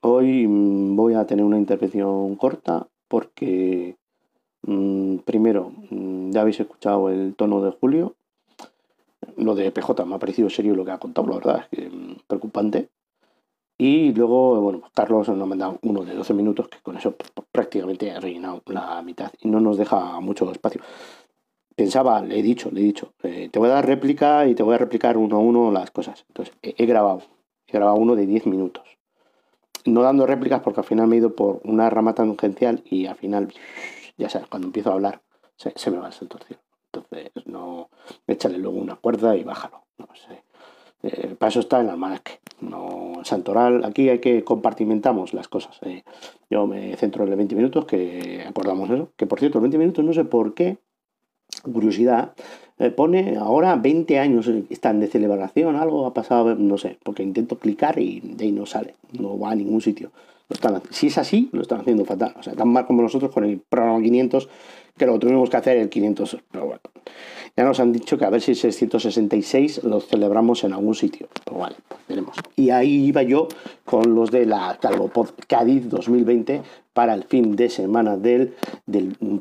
Hoy 0.03 0.47
mm, 0.47 0.97
voy 0.97 1.15
a 1.15 1.27
tener 1.27 1.47
una 1.47 1.57
intervención 1.57 2.37
corta 2.37 2.87
porque 3.09 3.97
mm, 4.63 5.19
primero 5.19 5.73
mm, 5.91 6.31
ya 6.31 6.41
habéis 6.43 6.61
escuchado 6.61 7.09
el 7.09 7.35
tono 7.35 7.63
de 7.63 7.71
Julio. 7.73 8.17
Lo 9.37 9.55
de 9.55 9.71
PJ 9.71 10.05
me 10.05 10.15
ha 10.15 10.19
parecido 10.19 10.49
serio 10.51 10.75
lo 10.75 10.85
que 10.85 10.93
ha 10.93 10.99
contado, 10.99 11.29
la 11.29 11.37
verdad, 11.37 11.67
es 11.71 11.79
que 11.79 11.91
mm, 11.91 12.17
preocupante. 12.27 12.89
Y 13.79 14.13
luego, 14.15 14.61
bueno, 14.61 14.81
pues 14.81 14.93
Carlos 14.95 15.29
nos 15.29 15.41
ha 15.41 15.47
mandado 15.47 15.79
uno 15.83 16.03
de 16.03 16.15
12 16.15 16.33
minutos, 16.33 16.69
que 16.69 16.79
con 16.83 16.97
eso 16.97 17.15
prácticamente 17.53 18.11
ha 18.11 18.21
rellenado 18.21 18.63
la 18.67 19.03
mitad 19.03 19.31
y 19.41 19.49
no 19.49 19.61
nos 19.61 19.77
deja 19.77 20.19
mucho 20.21 20.51
espacio. 20.51 20.81
Pensaba, 21.75 22.23
le 22.23 22.39
he 22.39 22.43
dicho, 22.43 22.71
le 22.71 22.81
he 22.81 22.85
dicho, 22.85 23.13
eh, 23.23 23.51
te 23.53 23.59
voy 23.59 23.69
a 23.69 23.75
dar 23.75 23.87
réplica 23.87 24.47
y 24.47 24.55
te 24.55 24.63
voy 24.63 24.77
a 24.77 24.79
replicar 24.79 25.19
uno 25.19 25.37
a 25.37 25.41
uno 25.41 25.71
las 25.71 25.91
cosas. 25.91 26.25
Entonces, 26.29 26.55
he 26.63 26.87
grabado, 26.87 27.23
he 27.67 27.73
grabado 27.73 27.99
uno 27.99 28.17
de 28.17 28.27
10 28.27 28.47
minutos 28.47 28.96
no 29.87 30.03
dando 30.03 30.27
réplicas 30.27 30.61
porque 30.61 30.81
al 30.81 30.87
final 30.87 31.07
me 31.07 31.17
he 31.17 31.19
ido 31.19 31.35
por 31.35 31.61
una 31.65 31.89
rama 31.91 32.15
tangencial 32.15 32.83
y 32.85 33.07
al 33.07 33.17
final, 33.17 33.53
ya 34.17 34.29
sabes, 34.29 34.49
cuando 34.49 34.69
empiezo 34.69 34.91
a 34.91 34.95
hablar 34.95 35.23
se, 35.57 35.91
me 35.91 35.99
va 35.99 36.09
el 36.09 36.29
torcido. 36.29 36.61
Entonces, 36.93 37.31
no, 37.47 37.91
échale 38.27 38.59
luego 38.59 38.79
una 38.79 38.97
cuerda 38.97 39.37
y 39.37 39.45
bájalo. 39.45 39.85
No 39.99 40.07
para 41.39 41.51
eso 41.51 41.61
está 41.61 41.81
el 41.81 41.89
almanaque. 41.89 42.41
No, 42.61 43.21
Santoral, 43.23 43.85
aquí 43.85 44.09
hay 44.09 44.19
que 44.19 44.43
compartimentamos 44.45 45.35
las 45.35 45.49
cosas. 45.49 45.79
Eh. 45.83 46.05
Yo 46.51 46.67
me 46.67 46.97
centro 46.97 47.25
en 47.25 47.31
los 47.31 47.37
20 47.37 47.55
minutos, 47.55 47.85
que 47.85 48.45
acordamos 48.49 48.91
eso. 48.91 49.11
Que 49.17 49.27
por 49.27 49.39
cierto, 49.39 49.61
20 49.61 49.79
minutos 49.79 50.05
no 50.05 50.13
sé 50.13 50.25
por 50.25 50.55
qué, 50.55 50.79
curiosidad, 51.63 52.33
eh, 52.79 52.91
pone 52.91 53.37
ahora 53.39 53.77
20 53.77 54.19
años, 54.19 54.51
están 54.69 55.01
de 55.01 55.07
celebración, 55.07 55.77
algo 55.77 56.07
ha 56.07 56.13
pasado, 56.13 56.55
no 56.55 56.77
sé, 56.77 56.99
porque 57.03 57.23
intento 57.23 57.59
clicar 57.59 57.99
y 57.99 58.21
de 58.21 58.45
ahí 58.45 58.53
no 58.53 58.67
sale, 58.67 58.95
no 59.19 59.39
va 59.39 59.53
a 59.53 59.55
ningún 59.55 59.81
sitio. 59.81 60.11
están, 60.51 60.83
si 60.91 61.07
es 61.07 61.17
así, 61.17 61.49
lo 61.53 61.63
están 61.63 61.81
haciendo 61.81 62.05
fatal. 62.05 62.35
O 62.39 62.43
sea, 62.43 62.53
tan 62.53 62.69
mal 62.69 62.87
como 62.87 63.03
nosotros 63.03 63.33
con 63.33 63.45
el 63.45 63.59
programa 63.59 64.03
500, 64.03 64.49
que 64.97 65.07
lo 65.07 65.19
tuvimos 65.19 65.49
que 65.49 65.57
hacer 65.57 65.79
el 65.79 65.89
500. 65.89 66.39
Pero 66.51 66.67
bueno. 66.67 66.81
ya 67.57 67.65
nos 67.65 67.81
han 67.81 67.93
dicho 67.93 68.19
que 68.19 68.27
a 68.27 68.31
ver 68.31 68.43
si 68.43 68.53
el 68.53 68.57
666 68.57 69.85
lo 69.85 70.01
celebramos 70.01 70.63
en 70.65 70.75
algún 70.75 70.95
sitio. 70.95 71.29
Pues 71.45 71.59
vale, 71.59 71.77
pues 71.89 72.01
veremos. 72.09 72.37
Y 72.57 72.71
ahí 72.71 73.07
iba 73.07 73.23
yo 73.23 73.49
con 73.85 74.15
los 74.15 74.31
de 74.31 74.45
la 74.45 74.79
Calvopod 74.81 75.31
Cádiz 75.47 75.89
2020 75.89 76.61
para 76.97 77.13
el 77.13 77.25
fin 77.25 77.57
de 77.57 77.69
semana 77.69 78.17
del, 78.17 78.55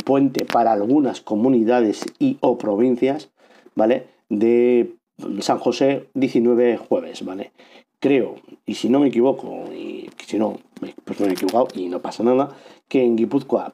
puente 0.03 0.43
para 0.43 0.73
algunas 0.73 1.21
comunidades 1.21 2.03
y 2.19 2.37
o 2.41 2.57
provincias, 2.57 3.29
¿vale? 3.75 4.07
De 4.27 4.95
San 5.39 5.59
José 5.59 6.09
19 6.15 6.75
jueves, 6.75 7.23
¿vale? 7.23 7.53
Creo, 8.01 8.35
y 8.65 8.75
si 8.75 8.89
no 8.89 8.99
me 8.99 9.07
equivoco, 9.07 9.71
y 9.73 10.09
si 10.27 10.37
no, 10.37 10.57
pues 11.05 11.17
me 11.21 11.27
he 11.27 11.31
equivocado 11.31 11.69
y 11.73 11.87
no 11.87 12.01
pasa 12.01 12.23
nada, 12.23 12.49
que 12.89 13.01
en 13.01 13.15
Guipúzcoa 13.15 13.71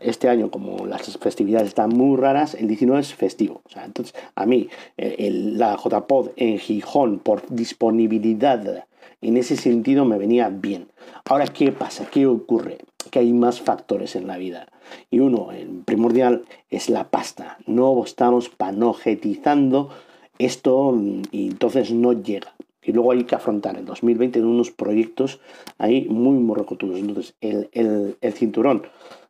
este 0.00 0.30
año, 0.30 0.50
como 0.50 0.86
las 0.86 1.18
festividades 1.18 1.68
están 1.68 1.90
muy 1.90 2.16
raras, 2.16 2.54
el 2.54 2.66
19 2.66 2.98
es 3.02 3.12
festivo. 3.12 3.60
Entonces, 3.76 4.14
a 4.36 4.46
mí, 4.46 4.70
el, 4.96 5.58
la 5.58 5.76
JPod 5.76 6.30
en 6.36 6.58
Gijón, 6.58 7.18
por 7.18 7.42
disponibilidad, 7.50 8.86
en 9.20 9.36
ese 9.36 9.56
sentido 9.56 10.06
me 10.06 10.16
venía 10.16 10.48
bien. 10.48 10.88
Ahora, 11.26 11.46
¿qué 11.46 11.72
pasa? 11.72 12.08
¿Qué 12.10 12.26
ocurre? 12.26 12.78
Que 13.08 13.20
hay 13.20 13.32
más 13.32 13.60
factores 13.60 14.16
en 14.16 14.26
la 14.26 14.38
vida. 14.38 14.68
Y 15.10 15.20
uno, 15.20 15.52
el 15.52 15.82
primordial, 15.84 16.44
es 16.70 16.88
la 16.88 17.08
pasta. 17.08 17.58
No 17.66 18.02
estamos 18.04 18.48
panojetizando 18.48 19.90
esto 20.38 20.96
y 21.30 21.48
entonces 21.48 21.92
no 21.92 22.12
llega. 22.12 22.54
Y 22.82 22.92
luego 22.92 23.12
hay 23.12 23.24
que 23.24 23.34
afrontar 23.34 23.76
el 23.76 23.84
2020 23.84 24.38
en 24.38 24.46
unos 24.46 24.70
proyectos 24.70 25.40
ahí 25.76 26.06
muy 26.08 26.38
morrocotudos. 26.38 26.98
Entonces, 26.98 27.34
el, 27.42 27.68
el, 28.20 28.32
cinturón, 28.32 28.84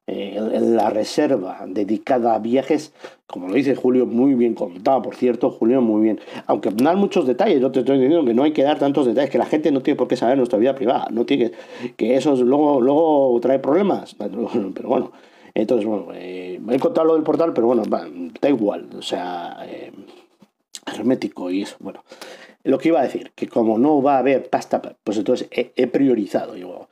la 0.08 0.90
reserva 0.90 1.64
dedicada 1.66 2.34
a 2.34 2.38
viajes, 2.38 2.92
como 3.26 3.48
lo 3.48 3.54
dice 3.54 3.74
Julio, 3.74 4.06
muy 4.06 4.34
bien 4.34 4.54
contado, 4.54 5.02
por 5.02 5.14
cierto, 5.14 5.50
Julio, 5.50 5.82
muy 5.82 6.02
bien. 6.02 6.20
Aunque 6.46 6.70
hay 6.70 6.96
muchos 6.96 7.26
detalles, 7.26 7.60
yo 7.60 7.70
te 7.70 7.80
estoy 7.80 7.98
diciendo 7.98 8.24
que 8.24 8.34
no 8.34 8.42
hay 8.42 8.52
que 8.52 8.62
dar 8.62 8.78
tantos 8.78 9.06
detalles, 9.06 9.30
que 9.30 9.38
la 9.38 9.46
gente 9.46 9.70
no 9.70 9.82
tiene 9.82 9.96
por 9.96 10.08
qué 10.08 10.16
saber 10.16 10.38
nuestra 10.38 10.58
vida 10.58 10.74
privada, 10.74 11.08
no 11.10 11.26
tiene 11.26 11.50
que, 11.50 11.92
que 11.96 12.16
eso 12.16 12.34
luego, 12.36 12.80
luego 12.80 13.38
trae 13.40 13.58
problemas. 13.58 14.14
Pero 14.18 14.88
bueno, 14.88 15.12
entonces, 15.54 15.86
bueno, 15.86 16.08
eh, 16.14 16.60
he 16.70 16.78
contado 16.78 17.08
lo 17.08 17.14
del 17.14 17.24
portal, 17.24 17.52
pero 17.52 17.66
bueno, 17.66 17.82
da 17.84 18.48
igual, 18.48 18.88
o 18.96 19.02
sea, 19.02 19.56
eh, 19.66 19.90
hermético 20.86 21.50
y 21.50 21.62
eso, 21.62 21.76
bueno. 21.80 22.04
Lo 22.62 22.78
que 22.78 22.88
iba 22.88 23.00
a 23.00 23.04
decir, 23.04 23.32
que 23.34 23.48
como 23.48 23.78
no 23.78 24.02
va 24.02 24.16
a 24.16 24.18
haber 24.18 24.48
pasta, 24.50 24.80
pues 25.02 25.18
entonces 25.18 25.48
he, 25.50 25.86
priorizado. 25.86 26.54
Digo, 26.54 26.88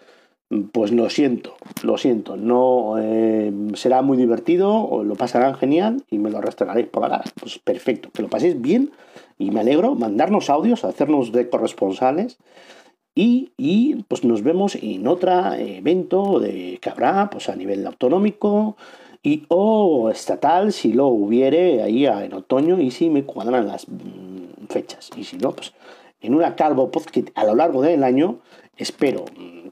pues 0.72 0.92
lo 0.92 1.10
siento, 1.10 1.56
lo 1.82 1.98
siento, 1.98 2.36
no 2.36 2.96
eh, 2.98 3.52
será 3.74 4.02
muy 4.02 4.16
divertido, 4.16 5.02
lo 5.04 5.14
pasarán 5.16 5.54
genial 5.54 6.04
y 6.10 6.18
me 6.18 6.30
lo 6.30 6.40
restregaréis 6.40 6.86
por 6.86 7.02
la 7.02 7.08
cara. 7.08 7.24
Pues 7.40 7.58
perfecto, 7.58 8.10
que 8.12 8.22
lo 8.22 8.28
paséis 8.28 8.60
bien 8.60 8.92
y 9.38 9.50
me 9.50 9.60
alegro, 9.60 9.94
mandarnos 9.96 10.48
audios, 10.48 10.84
hacernos 10.84 11.32
de 11.32 11.48
corresponsales 11.48 12.38
y, 13.14 13.50
y 13.56 14.04
pues 14.08 14.24
nos 14.24 14.42
vemos 14.42 14.76
en 14.76 15.08
otro 15.08 15.54
evento 15.54 16.38
de 16.38 16.78
que 16.80 16.90
habrá 16.90 17.28
pues 17.30 17.48
a 17.48 17.56
nivel 17.56 17.86
autonómico 17.86 18.76
y 19.22 19.44
o 19.48 20.10
estatal 20.10 20.72
si 20.72 20.92
lo 20.92 21.08
hubiere 21.08 21.82
ahí 21.82 22.06
en 22.06 22.32
otoño 22.32 22.78
y 22.80 22.92
si 22.92 23.10
me 23.10 23.24
cuadran 23.24 23.66
las 23.66 23.86
fechas. 24.68 25.10
Y 25.16 25.24
si 25.24 25.38
no, 25.38 25.50
pues 25.50 25.72
en 26.20 26.34
una 26.34 26.54
Calvo 26.54 26.92
Podcast 26.92 27.30
a 27.34 27.44
lo 27.44 27.56
largo 27.56 27.82
del 27.82 28.04
año 28.04 28.38
espero 28.76 29.24
mm, 29.36 29.68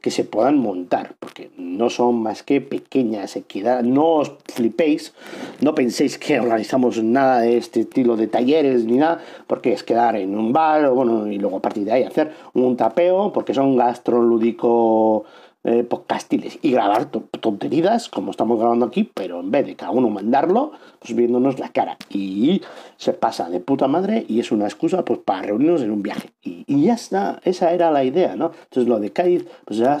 que 0.00 0.10
se 0.10 0.24
puedan 0.24 0.58
montar, 0.58 1.14
porque 1.18 1.50
no 1.56 1.90
son 1.90 2.22
más 2.22 2.42
que 2.42 2.60
pequeñas 2.60 3.36
equidades. 3.36 3.84
No 3.84 4.16
os 4.16 4.32
flipéis, 4.52 5.14
no 5.60 5.74
penséis 5.74 6.18
que 6.18 6.40
organizamos 6.40 7.02
nada 7.02 7.40
de 7.40 7.56
este 7.56 7.80
estilo 7.80 8.16
de 8.16 8.28
talleres 8.28 8.84
ni 8.84 8.98
nada, 8.98 9.20
porque 9.46 9.72
es 9.72 9.82
quedar 9.82 10.16
en 10.16 10.36
un 10.36 10.52
bar, 10.52 10.90
bueno, 10.90 11.26
y 11.26 11.38
luego 11.38 11.58
a 11.58 11.62
partir 11.62 11.84
de 11.84 11.92
ahí 11.92 12.02
hacer 12.02 12.32
un 12.54 12.76
tapeo, 12.76 13.32
porque 13.32 13.54
son 13.54 13.76
gastrolúdico 13.76 15.24
eh, 15.64 15.82
podcastiles 15.82 16.58
y 16.62 16.70
grabar 16.70 17.06
tonterías 17.06 18.08
como 18.08 18.30
estamos 18.30 18.60
grabando 18.60 18.86
aquí, 18.86 19.10
pero 19.12 19.40
en 19.40 19.50
vez 19.50 19.66
de 19.66 19.74
cada 19.74 19.90
uno 19.90 20.08
mandarlo, 20.08 20.72
pues 21.00 21.16
viéndonos 21.16 21.58
la 21.58 21.70
cara. 21.70 21.96
Y 22.10 22.62
se 22.96 23.12
pasa 23.12 23.50
de 23.50 23.60
puta 23.60 23.88
madre 23.88 24.24
y 24.28 24.40
es 24.40 24.52
una 24.52 24.66
excusa 24.66 25.04
pues 25.04 25.18
para 25.18 25.42
reunirnos 25.42 25.82
en 25.82 25.90
un 25.90 26.02
viaje. 26.02 26.30
Y, 26.42 26.84
ya 26.84 26.94
está, 26.94 27.40
esa 27.44 27.72
era 27.72 27.90
la 27.90 28.04
idea, 28.04 28.36
¿no? 28.36 28.52
Entonces 28.64 28.88
lo 28.88 29.00
de 29.00 29.10
Cádiz, 29.10 29.46
pues 29.64 29.80
era, 29.80 29.98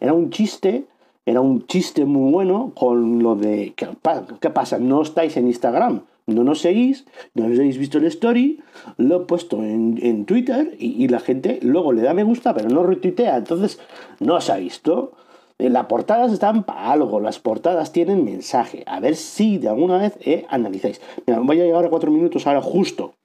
era 0.00 0.12
un 0.12 0.30
chiste 0.30 0.86
era 1.28 1.42
un 1.42 1.66
chiste 1.66 2.06
muy 2.06 2.32
bueno 2.32 2.72
con 2.74 3.22
lo 3.22 3.34
de 3.34 3.74
¿qué, 3.76 3.86
¿qué 4.40 4.48
pasa? 4.48 4.78
No 4.78 5.02
estáis 5.02 5.36
en 5.36 5.46
Instagram, 5.46 6.04
no 6.26 6.42
nos 6.42 6.60
seguís, 6.60 7.04
no 7.34 7.44
habéis 7.44 7.76
visto 7.76 7.98
el 7.98 8.06
story, 8.06 8.60
lo 8.96 9.16
he 9.16 9.24
puesto 9.26 9.62
en, 9.62 10.24
Twitter 10.24 10.74
y, 10.78 11.06
la 11.08 11.20
gente 11.20 11.58
luego 11.60 11.92
le 11.92 12.00
da 12.00 12.14
me 12.14 12.24
gusta, 12.24 12.54
pero 12.54 12.70
no 12.70 12.82
retuitea. 12.82 13.36
Entonces, 13.36 13.78
no 14.20 14.40
se 14.40 14.52
ha 14.52 14.56
visto. 14.56 15.12
Las 15.58 15.84
portadas 15.86 16.32
están 16.32 16.62
para 16.62 16.92
algo, 16.92 17.20
las 17.20 17.38
portadas 17.38 17.92
tienen 17.92 18.24
mensaje. 18.24 18.84
A 18.86 18.98
ver 18.98 19.14
si 19.14 19.58
de 19.58 19.68
alguna 19.68 19.98
vez 19.98 20.16
eh, 20.20 20.46
analizáis. 20.48 21.02
Mira, 21.26 21.40
voy 21.40 21.60
a 21.60 21.64
llegar 21.64 21.84
a 21.84 21.90
cuatro 21.90 22.10
minutos 22.10 22.46
ahora 22.46 22.62
justo 22.62 23.17